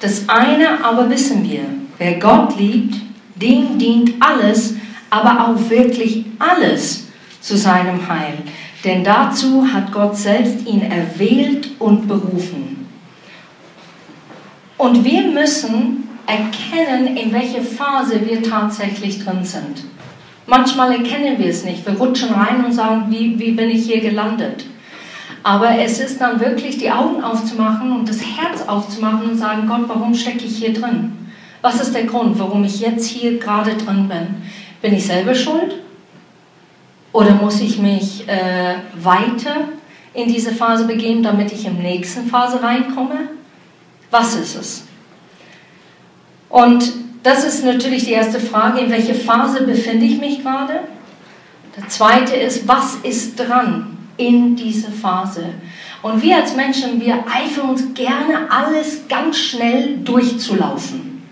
[0.00, 1.62] Das eine aber wissen wir,
[1.98, 2.96] wer Gott liebt,
[3.34, 4.74] dem dient alles,
[5.10, 7.08] aber auch wirklich alles
[7.40, 8.34] zu seinem Heil.
[8.84, 12.86] Denn dazu hat Gott selbst ihn erwählt und berufen.
[14.78, 19.84] Und wir müssen erkennen, in welcher Phase wir tatsächlich drin sind.
[20.46, 21.86] Manchmal erkennen wir es nicht.
[21.86, 24.64] Wir rutschen rein und sagen, wie, wie bin ich hier gelandet?
[25.46, 29.84] Aber es ist dann wirklich die Augen aufzumachen und das Herz aufzumachen und sagen, Gott,
[29.86, 31.30] warum stecke ich hier drin?
[31.62, 34.42] Was ist der Grund, warum ich jetzt hier gerade drin bin?
[34.82, 35.76] Bin ich selber schuld?
[37.12, 39.68] Oder muss ich mich äh, weiter
[40.14, 43.28] in diese Phase begeben, damit ich in die nächste Phase reinkomme?
[44.10, 44.84] Was ist es?
[46.48, 50.80] Und das ist natürlich die erste Frage, in welcher Phase befinde ich mich gerade?
[51.76, 55.44] Der zweite ist, was ist dran in dieser Phase?
[56.02, 61.22] Und wir als Menschen, wir eifern uns gerne, alles ganz schnell durchzulaufen.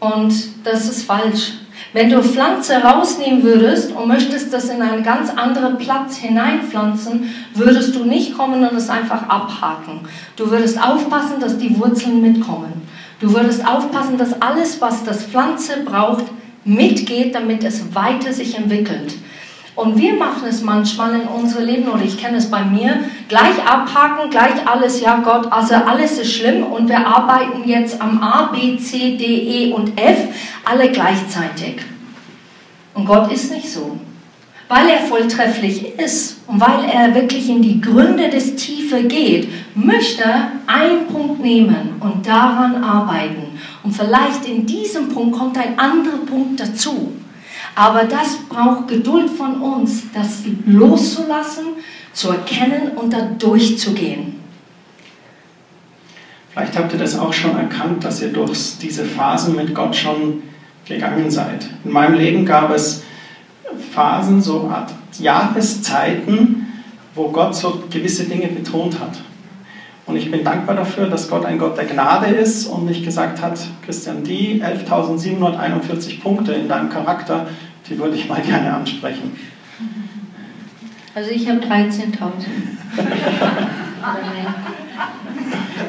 [0.00, 1.54] Und das ist falsch.
[1.92, 7.94] Wenn du Pflanze rausnehmen würdest und möchtest das in einen ganz anderen Platz hineinpflanzen, würdest
[7.94, 10.00] du nicht kommen und es einfach abhaken.
[10.36, 12.82] Du würdest aufpassen, dass die Wurzeln mitkommen.
[13.20, 16.24] Du würdest aufpassen, dass alles, was das Pflanze braucht,
[16.64, 19.14] mitgeht, damit es weiter sich entwickelt.
[19.76, 23.58] Und wir machen es manchmal in unserem Leben, oder ich kenne es bei mir, gleich
[23.66, 28.52] abhaken, gleich alles, ja Gott, also alles ist schlimm und wir arbeiten jetzt am A,
[28.52, 30.28] B, C, D, E und F,
[30.64, 31.82] alle gleichzeitig.
[32.94, 33.98] Und Gott ist nicht so.
[34.68, 40.24] Weil er volltrefflich ist und weil er wirklich in die Gründe des Tiefe geht, möchte
[40.66, 43.58] einen Punkt nehmen und daran arbeiten.
[43.82, 47.12] Und vielleicht in diesem Punkt kommt ein anderer Punkt dazu.
[47.74, 51.64] Aber das braucht Geduld von uns, das loszulassen,
[52.12, 54.40] zu erkennen und da durchzugehen.
[56.52, 60.44] Vielleicht habt ihr das auch schon erkannt, dass ihr durch diese Phasen mit Gott schon
[60.84, 61.68] gegangen seid.
[61.84, 63.02] In meinem Leben gab es
[63.92, 66.66] Phasen, so Art Jahreszeiten,
[67.14, 69.18] wo Gott so gewisse Dinge betont hat.
[70.06, 73.40] Und ich bin dankbar dafür, dass Gott ein Gott der Gnade ist und nicht gesagt
[73.40, 77.46] hat, Christian, die 11.741 Punkte in deinem Charakter,
[77.88, 79.36] die würde ich mal gerne ansprechen.
[81.14, 82.00] Also ich habe 13.000.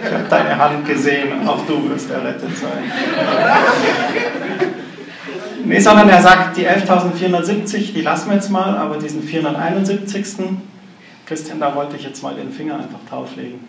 [0.04, 2.92] ich habe deine Hand gesehen, auch du wirst errettet sein.
[5.64, 10.26] Nee, sondern er sagt, die 11.470, die lassen wir jetzt mal, aber diesen 471.
[11.26, 13.62] Christian, da wollte ich jetzt mal den Finger einfach drauflegen.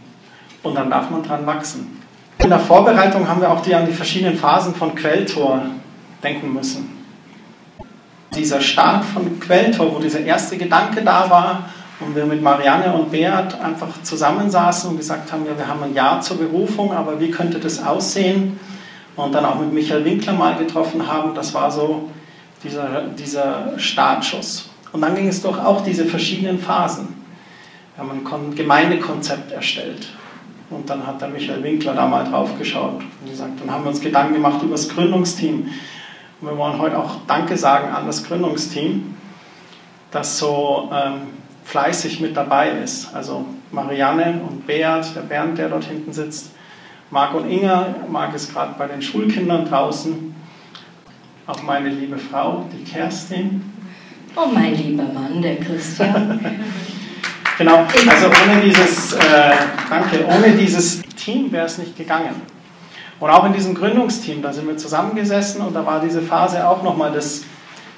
[0.62, 2.03] Und dann darf man dran wachsen.
[2.39, 5.62] In der Vorbereitung haben wir auch die an die verschiedenen Phasen von Quelltor
[6.23, 6.96] denken müssen.
[8.37, 11.70] Dieser Start von Quelltor, wo dieser erste Gedanke da war
[12.01, 15.94] und wir mit Marianne und Beat einfach zusammensaßen und gesagt haben, ja, wir haben ein
[15.94, 18.61] Jahr zur Berufung, aber wie könnte das aussehen?
[19.16, 22.11] Und dann auch mit Michael Winkler mal getroffen haben, das war so
[22.62, 24.68] dieser, dieser Startschuss.
[24.92, 27.09] Und dann ging es doch auch diese verschiedenen Phasen.
[27.94, 30.09] Wir haben ein Gemeindekonzept erstellt.
[30.68, 33.90] Und dann hat der Michael Winkler da mal drauf geschaut und gesagt, dann haben wir
[33.90, 35.70] uns Gedanken gemacht über das Gründungsteam.
[36.40, 39.14] Und wir wollen heute auch Danke sagen an das Gründungsteam,
[40.11, 41.29] das so ähm,
[41.64, 43.14] fleißig mit dabei ist.
[43.14, 46.51] Also Marianne und Beat, der Bernd, der dort hinten sitzt,
[47.11, 50.35] Marc und Inga, Marc ist gerade bei den Schulkindern draußen,
[51.46, 53.72] auch meine liebe Frau, die Kerstin.
[54.35, 56.40] Oh, mein lieber Mann, der Christian.
[57.59, 59.53] Genau, also ohne dieses, äh,
[59.88, 62.35] danke, ohne dieses Team wäre es nicht gegangen.
[63.19, 66.83] Und auch in diesem Gründungsteam, da sind wir zusammengesessen und da war diese Phase auch
[66.83, 67.45] nochmal des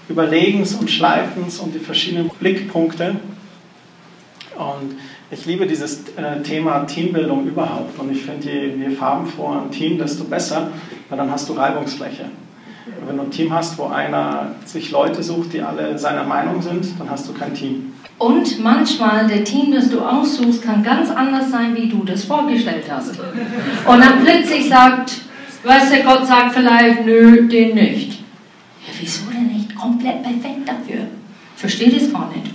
[0.09, 3.17] Überlegens und Schleifens und die verschiedenen Blickpunkte.
[4.57, 4.97] Und
[5.31, 7.99] ich liebe dieses äh, Thema Teambildung überhaupt.
[7.99, 10.71] Und ich finde, je, je farbenfroher ein Team, desto besser,
[11.09, 12.27] weil dann hast du Reibungsfläche.
[13.07, 16.99] Wenn du ein Team hast, wo einer sich Leute sucht, die alle seiner Meinung sind,
[16.99, 17.93] dann hast du kein Team.
[18.19, 22.85] Und manchmal, der Team, das du aussuchst, kann ganz anders sein, wie du das vorgestellt
[22.91, 23.11] hast.
[23.19, 25.21] Und dann plötzlich sagt,
[25.63, 28.15] weißt du, Gott sagt vielleicht, nö, den nicht.
[28.85, 29.75] Ja, wieso denn nicht?
[29.77, 31.03] Komplett perfekt dafür.
[31.55, 32.53] Versteht es gar nicht.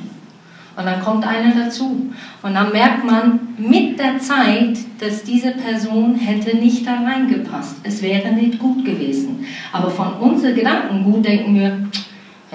[0.76, 2.12] Und dann kommt einer dazu.
[2.42, 7.78] Und dann merkt man mit der Zeit, dass diese Person hätte nicht da reingepasst.
[7.84, 9.46] Es wäre nicht gut gewesen.
[9.72, 11.78] Aber von unseren Gedankengut denken wir,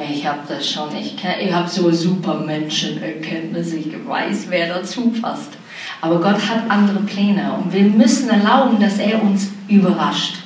[0.02, 5.52] ich habe das schon, ich, ich habe so super Menschenerkenntnis, ich weiß, wer dazu passt.
[6.00, 10.37] Aber Gott hat andere Pläne und wir müssen erlauben, dass er uns überrascht.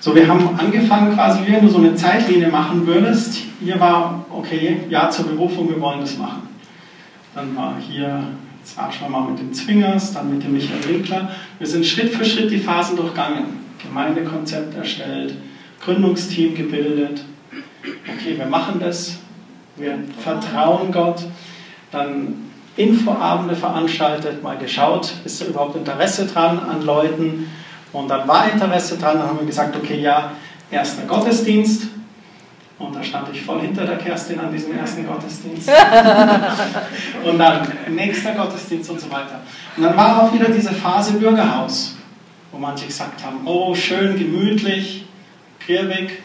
[0.00, 3.38] So, wir haben angefangen quasi, wie wenn du so eine Zeitlinie machen würdest.
[3.62, 6.48] Hier war, okay, ja zur Berufung, wir wollen das machen.
[7.34, 8.24] Dann war hier,
[8.58, 11.30] jetzt watschen wir mal mit dem Zwingers, dann mit dem Michael Winkler.
[11.58, 13.62] Wir sind Schritt für Schritt die Phasen durchgangen.
[13.82, 15.34] Gemeindekonzept erstellt,
[15.84, 17.24] Gründungsteam gebildet.
[18.06, 19.18] Okay, wir machen das,
[19.76, 21.24] wir vertrauen Gott.
[21.90, 27.50] Dann Infoabende veranstaltet, mal geschaut, ist da überhaupt Interesse dran an Leuten
[27.92, 30.32] und dann war Interesse dran, dann haben wir gesagt, okay, ja,
[30.70, 31.88] erster Gottesdienst.
[32.78, 35.70] Und da stand ich voll hinter der Kerstin an diesem ersten Gottesdienst.
[37.24, 39.40] und dann nächster Gottesdienst und so weiter.
[39.76, 41.96] Und dann war auch wieder diese Phase Bürgerhaus,
[42.50, 45.04] wo manche gesagt haben, oh, schön, gemütlich,
[45.66, 46.22] Krirbig,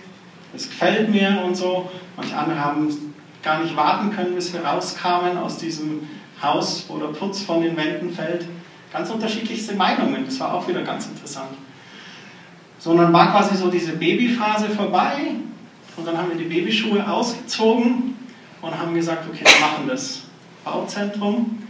[0.56, 1.90] es gefällt mir und so.
[2.16, 6.08] Manche andere haben gar nicht warten können, bis wir rauskamen aus diesem
[6.42, 8.48] Haus, wo der Putz von den Wänden fällt
[8.92, 10.26] ganz unterschiedlichste Meinungen.
[10.26, 11.50] Das war auch wieder ganz interessant.
[12.80, 15.32] So, und dann war quasi so diese Babyphase vorbei
[15.96, 18.16] und dann haben wir die Babyschuhe ausgezogen
[18.62, 20.24] und haben gesagt, okay, wir machen das.
[20.64, 21.64] Bauzentrum,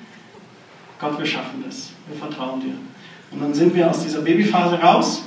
[1.00, 1.92] Gott, wir schaffen das.
[2.08, 2.74] Wir vertrauen dir.
[3.32, 5.24] Und dann sind wir aus dieser Babyphase raus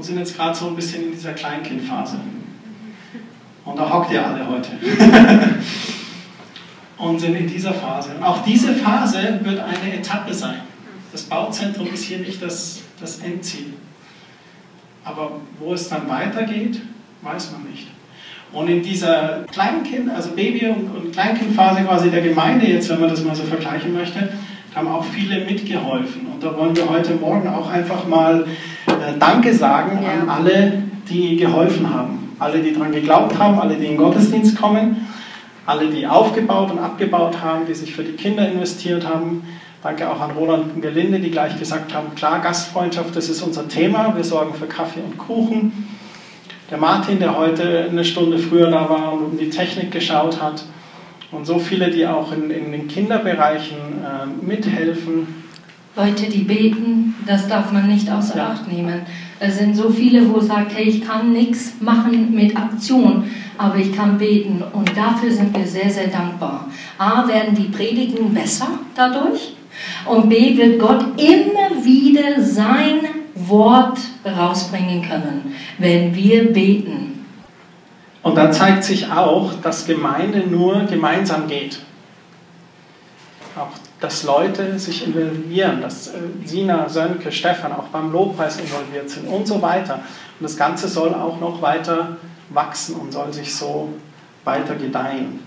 [0.00, 2.18] und sind jetzt gerade so ein bisschen in dieser Kleinkindphase.
[3.66, 4.70] Und da hockt ihr alle heute.
[6.96, 8.12] und sind in dieser Phase.
[8.16, 10.62] Und auch diese Phase wird eine Etappe sein.
[11.12, 13.74] Das Bauzentrum ist hier nicht das, das Endziel.
[15.04, 16.80] Aber wo es dann weitergeht,
[17.20, 17.88] weiß man nicht.
[18.52, 23.10] Und in dieser Kleinkind, also Baby- und, und Kleinkindphase quasi der Gemeinde, jetzt wenn man
[23.10, 24.30] das mal so vergleichen möchte,
[24.74, 26.26] haben auch viele mitgeholfen.
[26.32, 28.46] Und da wollen wir heute Morgen auch einfach mal
[29.18, 32.34] Danke sagen an alle, die geholfen haben.
[32.38, 35.08] Alle, die daran geglaubt haben, alle, die in den Gottesdienst kommen,
[35.66, 39.42] alle, die aufgebaut und abgebaut haben, die sich für die Kinder investiert haben,
[39.82, 43.66] Danke auch an Roland und Gelinde, die gleich gesagt haben, klar, Gastfreundschaft, das ist unser
[43.66, 44.14] Thema.
[44.14, 45.88] Wir sorgen für Kaffee und Kuchen.
[46.70, 50.64] Der Martin, der heute eine Stunde früher da war und um die Technik geschaut hat.
[51.32, 55.39] Und so viele, die auch in, in den Kinderbereichen äh, mithelfen.
[56.00, 58.50] Leute, die beten, das darf man nicht außer ja.
[58.50, 59.02] Acht nehmen.
[59.38, 63.24] Es sind so viele, wo sagt, hey, ich kann nichts machen mit Aktion,
[63.58, 64.62] aber ich kann beten.
[64.72, 66.66] Und dafür sind wir sehr, sehr dankbar.
[66.98, 69.54] A, werden die Predigen besser dadurch.
[70.06, 73.00] Und B wird Gott immer wieder sein
[73.34, 77.24] Wort rausbringen können, wenn wir beten.
[78.22, 81.80] Und da zeigt sich auch, dass Gemeinde nur gemeinsam geht.
[83.56, 89.28] Auch, dass Leute sich involvieren, dass äh, Sina, Sönke, Stefan auch beim Lobpreis involviert sind
[89.28, 89.94] und so weiter.
[89.94, 92.16] Und das Ganze soll auch noch weiter
[92.48, 93.90] wachsen und soll sich so
[94.44, 95.40] weiter gedeihen.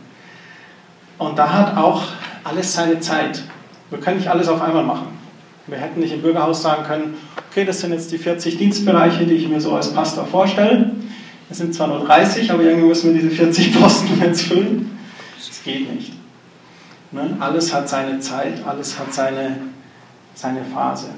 [1.18, 2.04] Und da hat auch
[2.44, 3.44] alles seine Zeit.
[3.90, 5.08] Wir können nicht alles auf einmal machen.
[5.68, 7.18] Wir hätten nicht im Bürgerhaus sagen können,
[7.50, 10.92] okay, das sind jetzt die 40 Dienstbereiche, die ich mir so als Pastor vorstelle.
[11.50, 14.98] Es sind zwar nur 30, aber irgendwie müssen wir diese 40 Posten jetzt füllen.
[15.38, 16.23] Das geht nicht.
[17.14, 17.38] Ne?
[17.40, 19.58] Alles hat seine Zeit, alles hat seine,
[20.34, 21.10] seine Phase.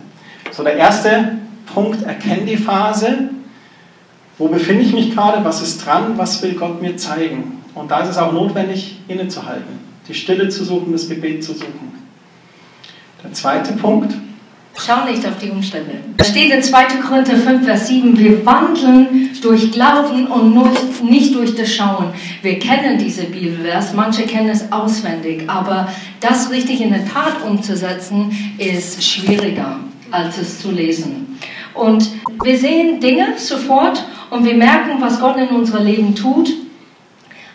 [0.51, 1.37] So, der erste
[1.73, 3.29] Punkt, erkenne die Phase.
[4.37, 5.43] Wo befinde ich mich gerade?
[5.45, 6.17] Was ist dran?
[6.17, 7.63] Was will Gott mir zeigen?
[7.73, 12.07] Und da ist es auch notwendig, innezuhalten, die Stille zu suchen, das Gebet zu suchen.
[13.23, 14.13] Der zweite Punkt.
[14.77, 15.91] Schau nicht auf die Umstände.
[16.17, 16.83] Es steht in 2.
[17.07, 22.07] Korinther 5, Vers 7, wir wandeln durch Glauben und nicht durch das Schauen.
[22.41, 25.87] Wir kennen diese Bibelvers, manche kennen es auswendig, aber
[26.19, 29.79] das richtig in der Tat umzusetzen, ist schwieriger,
[30.11, 31.39] als es zu lesen.
[31.73, 32.09] Und
[32.43, 36.49] wir sehen Dinge sofort und wir merken, was Gott in unserem Leben tut,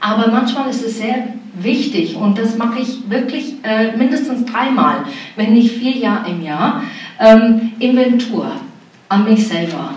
[0.00, 5.04] aber manchmal ist es sehr wichtig und das mache ich wirklich äh, mindestens dreimal,
[5.36, 6.82] wenn nicht vier Jahre im Jahr.
[7.20, 8.50] Ähm, Inventur
[9.10, 9.94] an mich selber.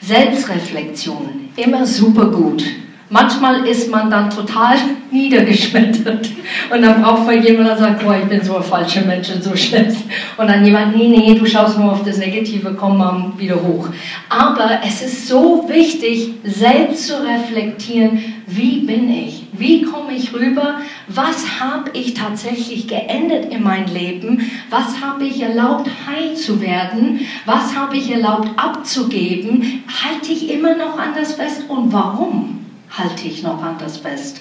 [0.00, 2.64] Selbstreflexion, immer super gut.
[3.10, 4.76] Manchmal ist man dann total
[5.10, 6.28] niedergeschmettert
[6.70, 9.42] und dann braucht man jemanden, der sagt, boah, ich bin so ein falscher Mensch und
[9.42, 9.96] so schlecht.
[10.36, 13.88] Und dann jemand, nee, nee, du schaust nur auf das Negative, komm mal wieder hoch.
[14.28, 19.44] Aber es ist so wichtig, selbst zu reflektieren, wie bin ich?
[19.52, 20.80] Wie komme ich rüber?
[21.08, 24.50] Was habe ich tatsächlich geendet in mein Leben?
[24.68, 27.20] Was habe ich erlaubt, heil zu werden?
[27.46, 29.82] Was habe ich erlaubt, abzugeben?
[30.04, 32.57] Halte ich immer noch an das fest und warum?
[32.90, 34.40] Halte ich noch an das fest.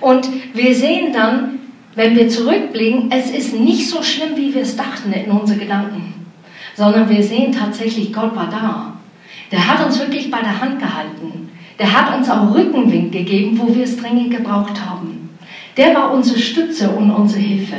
[0.00, 1.58] Und wir sehen dann,
[1.94, 6.26] wenn wir zurückblicken, es ist nicht so schlimm, wie wir es dachten in unseren Gedanken,
[6.76, 8.92] sondern wir sehen tatsächlich, Gott war da.
[9.50, 11.50] Der hat uns wirklich bei der Hand gehalten.
[11.78, 15.30] Der hat uns auch Rückenwind gegeben, wo wir es dringend gebraucht haben.
[15.76, 17.76] Der war unsere Stütze und unsere Hilfe.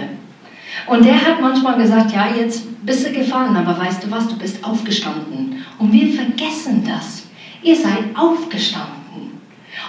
[0.88, 4.38] Und der hat manchmal gesagt, ja, jetzt bist du gefallen, aber weißt du was, du
[4.38, 5.64] bist aufgestanden.
[5.78, 7.28] Und wir vergessen das.
[7.62, 8.99] Ihr seid aufgestanden.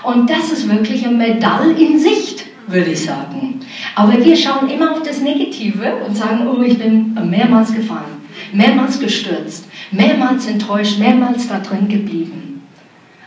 [0.03, 3.61] Und das ist wirklich ein Medall in Sicht, würde ich sagen.
[3.95, 8.23] Aber wir schauen immer auf das Negative und sagen, oh, ich bin mehrmals gefallen,
[8.53, 12.63] mehrmals gestürzt, mehrmals enttäuscht, mehrmals da drin geblieben.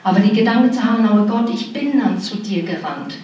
[0.03, 3.15] Aber die Gedanken zu haben, aber Gott, ich bin dann zu dir gerannt.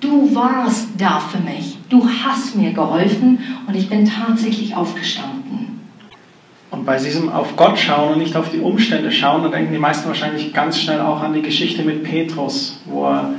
[0.00, 1.78] Du warst da für mich.
[1.88, 5.39] Du hast mir geholfen und ich bin tatsächlich aufgestanden.
[6.70, 9.78] Und bei diesem auf Gott schauen und nicht auf die Umstände schauen, da denken die
[9.78, 13.34] meisten wahrscheinlich ganz schnell auch an die Geschichte mit Petrus, wo er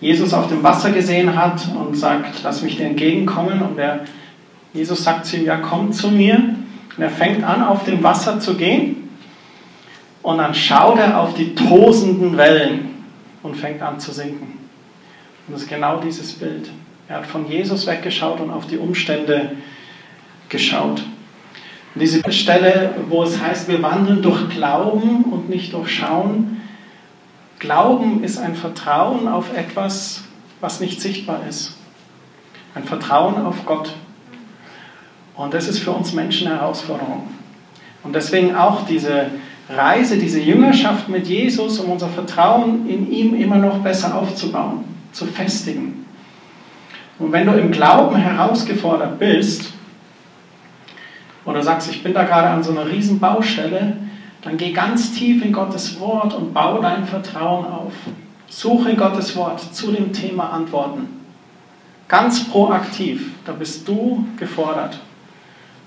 [0.00, 3.62] Jesus auf dem Wasser gesehen hat und sagt, lass mich dir entgegenkommen.
[3.62, 4.04] Und der,
[4.72, 6.36] Jesus sagt zu ihm, ja, komm zu mir.
[6.96, 9.08] Und er fängt an, auf dem Wasser zu gehen.
[10.22, 13.04] Und dann schaut er auf die tosenden Wellen
[13.42, 14.58] und fängt an zu sinken.
[15.46, 16.70] Und das ist genau dieses Bild.
[17.08, 19.52] Er hat von Jesus weggeschaut und auf die Umstände
[20.48, 21.02] geschaut.
[21.98, 26.60] Und diese Stelle, wo es heißt, wir wandeln durch Glauben und nicht durch Schauen.
[27.58, 30.22] Glauben ist ein Vertrauen auf etwas,
[30.60, 31.76] was nicht sichtbar ist.
[32.76, 33.96] Ein Vertrauen auf Gott.
[35.34, 37.30] Und das ist für uns Menschen eine Herausforderung.
[38.04, 39.32] Und deswegen auch diese
[39.68, 45.26] Reise, diese Jüngerschaft mit Jesus, um unser Vertrauen in ihm immer noch besser aufzubauen zu
[45.26, 46.06] festigen.
[47.18, 49.72] Und wenn du im Glauben herausgefordert bist
[51.48, 53.96] oder sagst, ich bin da gerade an so einer riesen Baustelle,
[54.42, 57.94] dann geh ganz tief in Gottes Wort und baue dein Vertrauen auf.
[58.48, 61.08] Suche Gottes Wort zu dem Thema Antworten.
[62.06, 64.98] Ganz proaktiv, da bist du gefordert.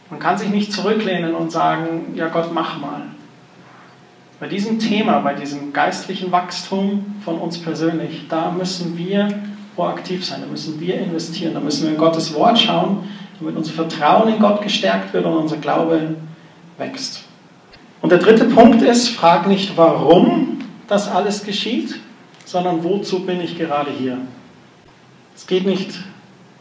[0.10, 3.04] Man kann sich nicht zurücklehnen und sagen, ja Gott, mach mal.
[4.40, 9.30] Bei diesem Thema, bei diesem geistlichen Wachstum von uns persönlich, da müssen wir
[9.76, 13.08] proaktiv sein, da müssen wir investieren, da müssen wir in Gottes Wort schauen,
[13.42, 16.16] damit unser Vertrauen in Gott gestärkt wird und unser Glaube
[16.78, 17.24] wächst.
[18.02, 22.00] Und der dritte Punkt ist, frag nicht, warum das alles geschieht,
[22.46, 24.18] sondern wozu bin ich gerade hier.
[25.36, 25.92] Es geht nicht,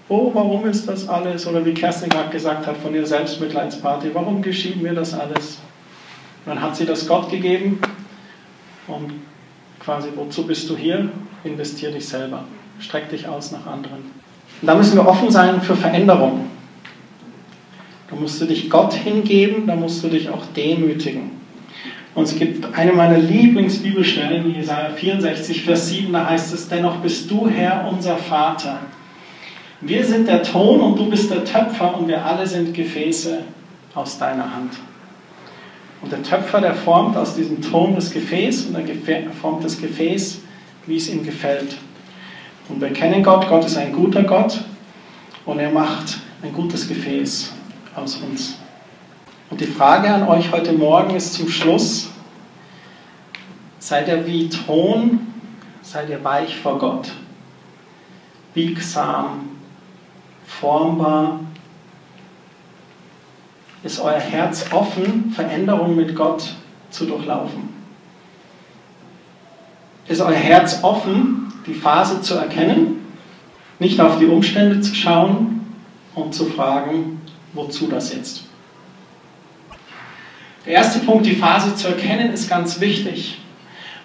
[0.08, 1.46] oh, warum ist das alles?
[1.46, 5.58] Oder wie Kerstin gerade gesagt hat von ihrer Selbstmitleidsparty, warum geschieht mir das alles?
[6.46, 7.80] dann hat sie das Gott gegeben
[8.88, 9.12] und
[9.78, 11.10] quasi, wozu bist du hier?
[11.44, 12.44] Investier dich selber,
[12.80, 14.02] streck dich aus nach anderen.
[14.60, 16.50] Und da müssen wir offen sein für Veränderung.
[18.10, 21.30] Da musst du dich Gott hingeben, da musst du dich auch demütigen.
[22.14, 26.96] Und es gibt eine meiner Lieblingsbibelstellen, in Jesaja 64, Vers 7, da heißt es: Dennoch
[26.96, 28.80] bist du Herr, unser Vater.
[29.80, 33.38] Wir sind der Ton und du bist der Töpfer und wir alle sind Gefäße
[33.94, 34.72] aus deiner Hand.
[36.02, 40.40] Und der Töpfer, der formt aus diesem Ton das Gefäß und er formt das Gefäß,
[40.86, 41.76] wie es ihm gefällt.
[42.68, 44.60] Und wir kennen Gott, Gott ist ein guter Gott
[45.46, 47.52] und er macht ein gutes Gefäß
[47.94, 48.56] aus uns.
[49.50, 52.10] Und die Frage an euch heute Morgen ist zum Schluss,
[53.78, 55.26] seid ihr wie Ton,
[55.82, 57.10] seid ihr weich vor Gott,
[58.54, 59.48] biegsam,
[60.46, 61.40] formbar,
[63.82, 66.54] ist euer Herz offen, Veränderungen mit Gott
[66.90, 67.70] zu durchlaufen?
[70.06, 73.06] Ist euer Herz offen, die Phase zu erkennen,
[73.78, 75.60] nicht auf die Umstände zu schauen
[76.14, 77.19] und zu fragen,
[77.52, 78.44] wozu das jetzt?
[80.66, 83.38] Der erste Punkt, die Phase zu erkennen, ist ganz wichtig.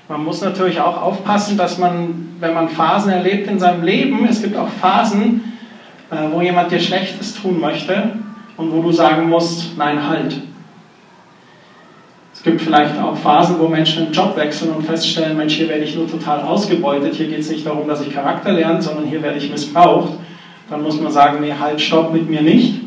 [0.08, 4.42] Man muss natürlich auch aufpassen, dass man, wenn man Phasen erlebt in seinem Leben, es
[4.42, 5.54] gibt auch Phasen,
[6.12, 8.14] äh, wo jemand dir Schlechtes tun möchte,
[8.58, 10.36] und wo du sagen musst, nein, halt.
[12.34, 15.84] Es gibt vielleicht auch Phasen, wo Menschen einen Job wechseln und feststellen, Mensch, hier werde
[15.84, 19.22] ich nur total ausgebeutet, hier geht es nicht darum, dass ich Charakter lerne, sondern hier
[19.22, 20.14] werde ich missbraucht.
[20.70, 22.82] Dann muss man sagen, nee, halt, stopp mit mir nicht.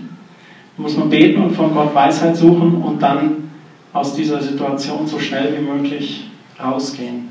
[0.78, 3.50] Muss man beten und von Gott Weisheit suchen und dann
[3.92, 7.28] aus dieser Situation so schnell wie möglich rausgehen.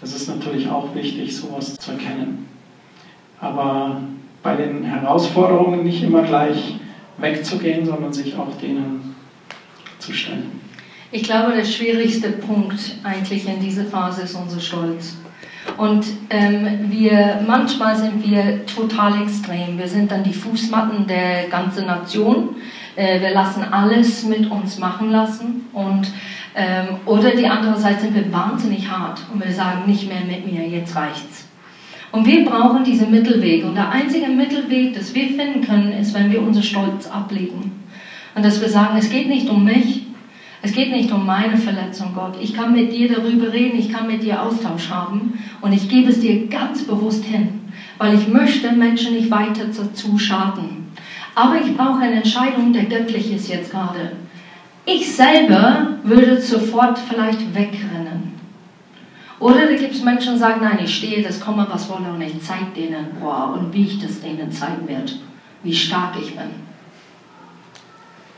[0.00, 2.48] Das ist natürlich auch wichtig, sowas zu erkennen.
[3.40, 4.00] Aber
[4.42, 6.76] bei den Herausforderungen nicht immer gleich
[7.18, 9.14] wegzugehen, sondern sich auch denen
[9.98, 10.60] zu stellen.
[11.10, 15.16] Ich glaube, der schwierigste Punkt eigentlich in dieser Phase ist unser Stolz.
[15.82, 19.76] Und ähm, wir, manchmal sind wir total extrem.
[19.78, 22.50] Wir sind dann die Fußmatten der ganzen Nation.
[22.94, 25.66] Äh, wir lassen alles mit uns machen lassen.
[25.72, 26.06] Und,
[26.54, 30.46] ähm, oder die andere Seite sind wir wahnsinnig hart und wir sagen nicht mehr mit
[30.46, 31.48] mir, jetzt reicht's.
[32.12, 33.64] Und wir brauchen diesen Mittelweg.
[33.64, 37.72] Und der einzige Mittelweg, das wir finden können, ist, wenn wir unseren Stolz ablegen.
[38.36, 40.01] Und dass wir sagen, es geht nicht um mich,
[40.62, 42.36] es geht nicht um meine Verletzung, Gott.
[42.40, 46.10] Ich kann mit dir darüber reden, ich kann mit dir Austausch haben und ich gebe
[46.10, 47.60] es dir ganz bewusst hin,
[47.98, 50.92] weil ich möchte Menschen nicht weiter dazu schaden.
[51.34, 54.12] Aber ich brauche eine Entscheidung, der göttlich ist jetzt gerade.
[54.84, 58.32] Ich selber würde sofort vielleicht wegrennen.
[59.40, 62.20] Oder da gibt es Menschen, die sagen, nein, ich stehe, das komme, was wolle und
[62.20, 65.12] ich zeige denen, boah, und wie ich das denen zeigen werde,
[65.64, 66.71] wie stark ich bin.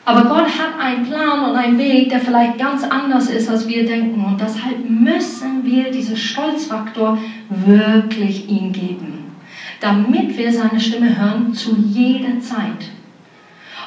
[0.07, 3.87] Aber Gott hat einen Plan und einen Weg, der vielleicht ganz anders ist, als wir
[3.87, 4.23] denken.
[4.23, 9.33] Und deshalb müssen wir diesen Stolzfaktor wirklich ihm geben,
[9.81, 12.91] damit wir seine Stimme hören zu jeder Zeit.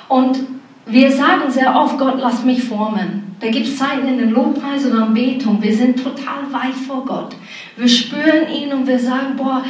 [0.07, 0.39] Und
[0.87, 3.35] wir sagen sehr oft, Gott, lass mich formen.
[3.39, 7.35] Da gibt es Zeiten in den Lobpreis oder Anbetung, wir sind total weich vor Gott.
[7.75, 9.63] Wir spüren ihn und wir sagen, boah,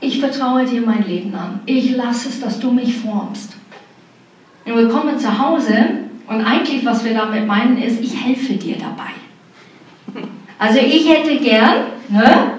[0.00, 1.60] ich vertraue dir mein Leben an.
[1.66, 3.53] Ich lasse es, dass du mich formst.
[4.66, 5.74] Und wir kommen zu Hause
[6.26, 9.12] und eigentlich, was wir damit meinen, ist, ich helfe dir dabei.
[10.58, 12.52] Also ich hätte gern, ne?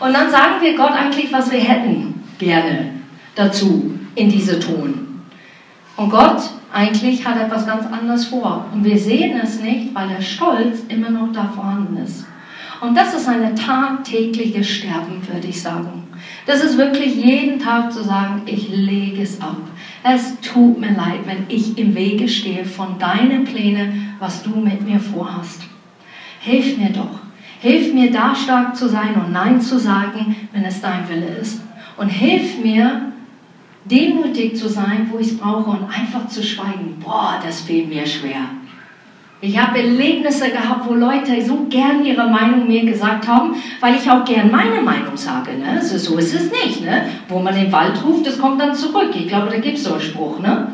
[0.00, 2.90] und dann sagen wir Gott eigentlich, was wir hätten gerne
[3.34, 5.20] dazu in diese Ton.
[5.96, 6.42] Und Gott
[6.72, 8.66] eigentlich hat etwas ganz anderes vor.
[8.72, 12.24] Und wir sehen es nicht, weil der Stolz immer noch da vorhanden ist.
[12.80, 16.02] Und das ist eine tagtägliche Sterben, würde ich sagen.
[16.46, 19.58] Das ist wirklich jeden Tag zu sagen, ich lege es ab.
[20.04, 24.82] Es tut mir leid, wenn ich im Wege stehe von deinen Plänen, was du mit
[24.82, 25.62] mir vorhast.
[26.40, 27.20] Hilf mir doch.
[27.60, 31.62] Hilf mir, da stark zu sein und Nein zu sagen, wenn es dein Wille ist.
[31.96, 33.12] Und hilf mir,
[33.84, 36.96] demütig zu sein, wo ich es brauche und einfach zu schweigen.
[37.00, 38.48] Boah, das fehlt mir schwer.
[39.44, 44.08] Ich habe Erlebnisse gehabt, wo Leute so gern ihre Meinung mir gesagt haben, weil ich
[44.08, 45.58] auch gern meine Meinung sage.
[45.58, 45.80] Ne?
[45.80, 46.84] Also so ist es nicht.
[46.84, 47.06] Ne?
[47.28, 49.10] Wo man den Wald ruft, das kommt dann zurück.
[49.12, 50.38] Ich glaube, da gibt es so einen Spruch.
[50.38, 50.68] Ne?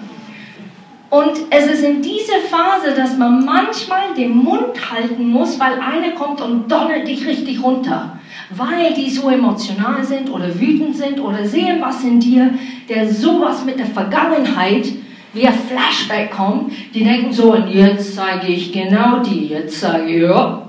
[1.08, 6.10] Und es ist in dieser Phase, dass man manchmal den Mund halten muss, weil einer
[6.14, 8.18] kommt und donnert dich richtig runter.
[8.50, 12.52] Weil die so emotional sind oder wütend sind oder sehen was in dir,
[12.86, 14.88] der sowas mit der Vergangenheit
[15.32, 20.06] wie ein Flashback kommt, die denken so, und jetzt zeige ich genau die, jetzt sage
[20.06, 20.62] ich, ja.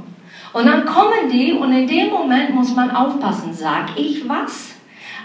[0.51, 4.75] Und dann kommen die und in dem Moment muss man aufpassen, sag ich was?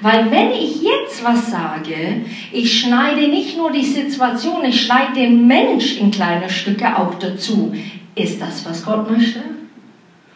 [0.01, 5.47] Weil wenn ich jetzt was sage, ich schneide nicht nur die Situation, ich schneide den
[5.47, 7.73] Mensch in kleine Stücke auch dazu.
[8.15, 9.41] Ist das, was Gott möchte?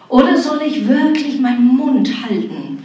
[0.09, 2.78] Oder soll ich wirklich meinen Mund halten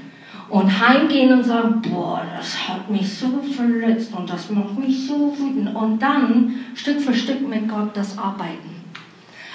[0.50, 5.34] und heimgehen und sagen, boah, das hat mich so verletzt und das macht mich so
[5.38, 8.84] wütend und dann Stück für Stück mit Gott das arbeiten.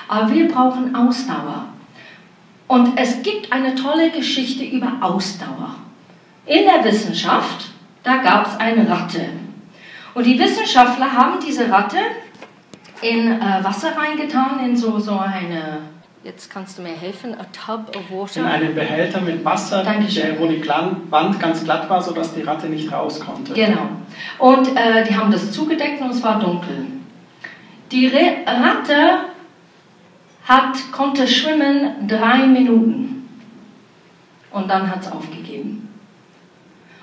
[0.09, 1.67] Aber wir brauchen Ausdauer.
[2.67, 5.75] Und es gibt eine tolle Geschichte über Ausdauer.
[6.47, 7.71] In der Wissenschaft,
[8.03, 9.29] da gab es eine Ratte.
[10.15, 11.99] Und die Wissenschaftler haben diese Ratte
[13.01, 15.79] in äh, Wasser reingetan, in so, so eine
[16.29, 17.35] Jetzt kannst du mir helfen.
[17.41, 18.41] A tub of water.
[18.41, 22.67] In einen Behälter mit Wasser, der, wo die Wand ganz glatt war, sodass die Ratte
[22.67, 23.55] nicht raus konnte.
[23.55, 23.89] Genau.
[24.39, 26.85] Und äh, die haben das zugedeckt und es war dunkel.
[27.91, 29.21] Die Re Ratte
[30.45, 33.27] hat, konnte schwimmen drei Minuten.
[34.51, 35.89] Und dann hat es aufgegeben.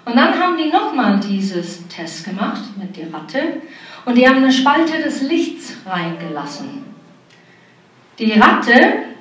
[0.06, 3.40] Und dann haben die nochmal dieses Test gemacht mit der Ratte.
[4.06, 6.84] Und die haben eine Spalte des Lichts reingelassen.
[8.20, 9.14] Die Ratte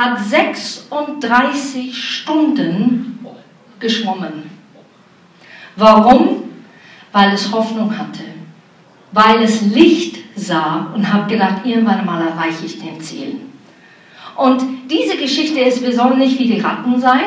[0.00, 3.18] hat 36 Stunden
[3.78, 4.50] geschwommen.
[5.76, 6.44] Warum?
[7.12, 8.24] Weil es Hoffnung hatte.
[9.12, 13.40] Weil es Licht sah und hat gedacht, irgendwann mal erreiche ich den Ziel.
[14.36, 17.24] Und diese Geschichte ist, wir sollen nicht wie die Ratten sein,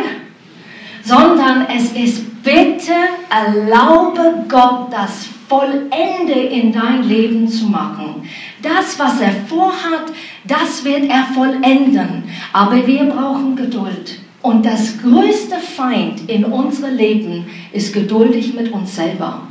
[1.03, 2.93] sondern es ist, bitte
[3.29, 8.27] erlaube Gott das Vollende in dein Leben zu machen.
[8.61, 10.05] Das, was er vorhat,
[10.45, 12.23] das wird er vollenden.
[12.51, 14.19] Aber wir brauchen Geduld.
[14.41, 19.47] Und das größte Feind in unserem Leben ist geduldig mit uns selber.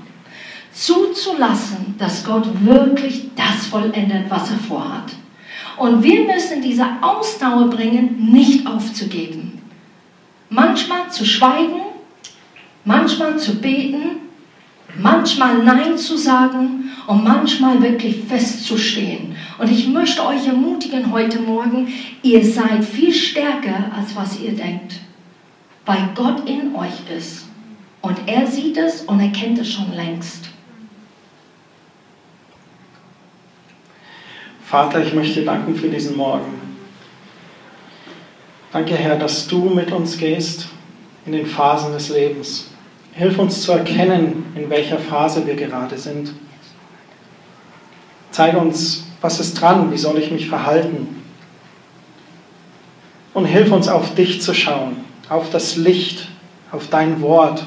[0.73, 5.13] Zuzulassen, dass Gott wirklich das vollendet, was er vorhat.
[5.79, 9.63] Und wir müssen diese Ausdauer bringen, nicht aufzugeben.
[10.51, 11.92] Manchmal zu schweigen,
[12.85, 14.21] manchmal zu beten,
[14.97, 19.37] manchmal Nein zu sagen und manchmal wirklich festzustehen.
[19.59, 21.89] Und ich möchte euch ermutigen heute Morgen,
[22.23, 25.01] ihr seid viel stärker, als was ihr denkt,
[25.87, 27.47] weil Gott in euch ist.
[28.01, 30.49] Und er sieht es und er kennt es schon längst.
[34.65, 36.61] Vater, ich möchte danken für diesen Morgen.
[38.73, 40.69] Danke, Herr, dass du mit uns gehst
[41.27, 42.72] in den Phasen des Lebens.
[43.13, 46.33] Hilf uns zu erkennen, in welcher Phase wir gerade sind.
[48.31, 51.23] Zeig uns, was ist dran, wie soll ich mich verhalten.
[53.35, 54.97] Und hilf uns auf dich zu schauen,
[55.29, 56.29] auf das Licht,
[56.71, 57.67] auf dein Wort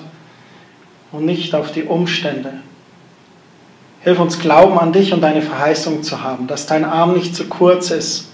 [1.11, 2.55] und nicht auf die Umstände.
[4.01, 7.45] Hilf uns Glauben an dich und deine Verheißung zu haben, dass dein Arm nicht zu
[7.45, 8.29] kurz ist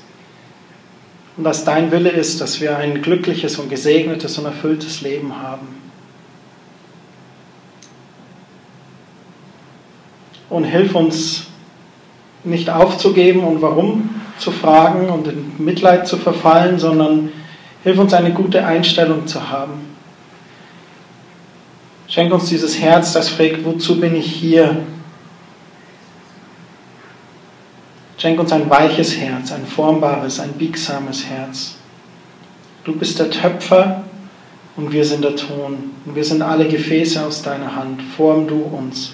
[1.37, 5.80] und dass dein Wille ist, dass wir ein glückliches und gesegnetes und erfülltes Leben haben.
[10.51, 11.47] Und hilf uns
[12.43, 17.31] nicht aufzugeben und warum zu fragen und in Mitleid zu verfallen, sondern
[17.83, 19.91] hilf uns eine gute Einstellung zu haben.
[22.07, 24.77] Schenk uns dieses Herz, das fragt, wozu bin ich hier?
[28.17, 31.75] Schenk uns ein weiches Herz, ein formbares, ein biegsames Herz.
[32.83, 34.03] Du bist der Töpfer
[34.75, 35.91] und wir sind der Ton.
[36.05, 38.01] Und wir sind alle Gefäße aus deiner Hand.
[38.01, 39.13] Form du uns.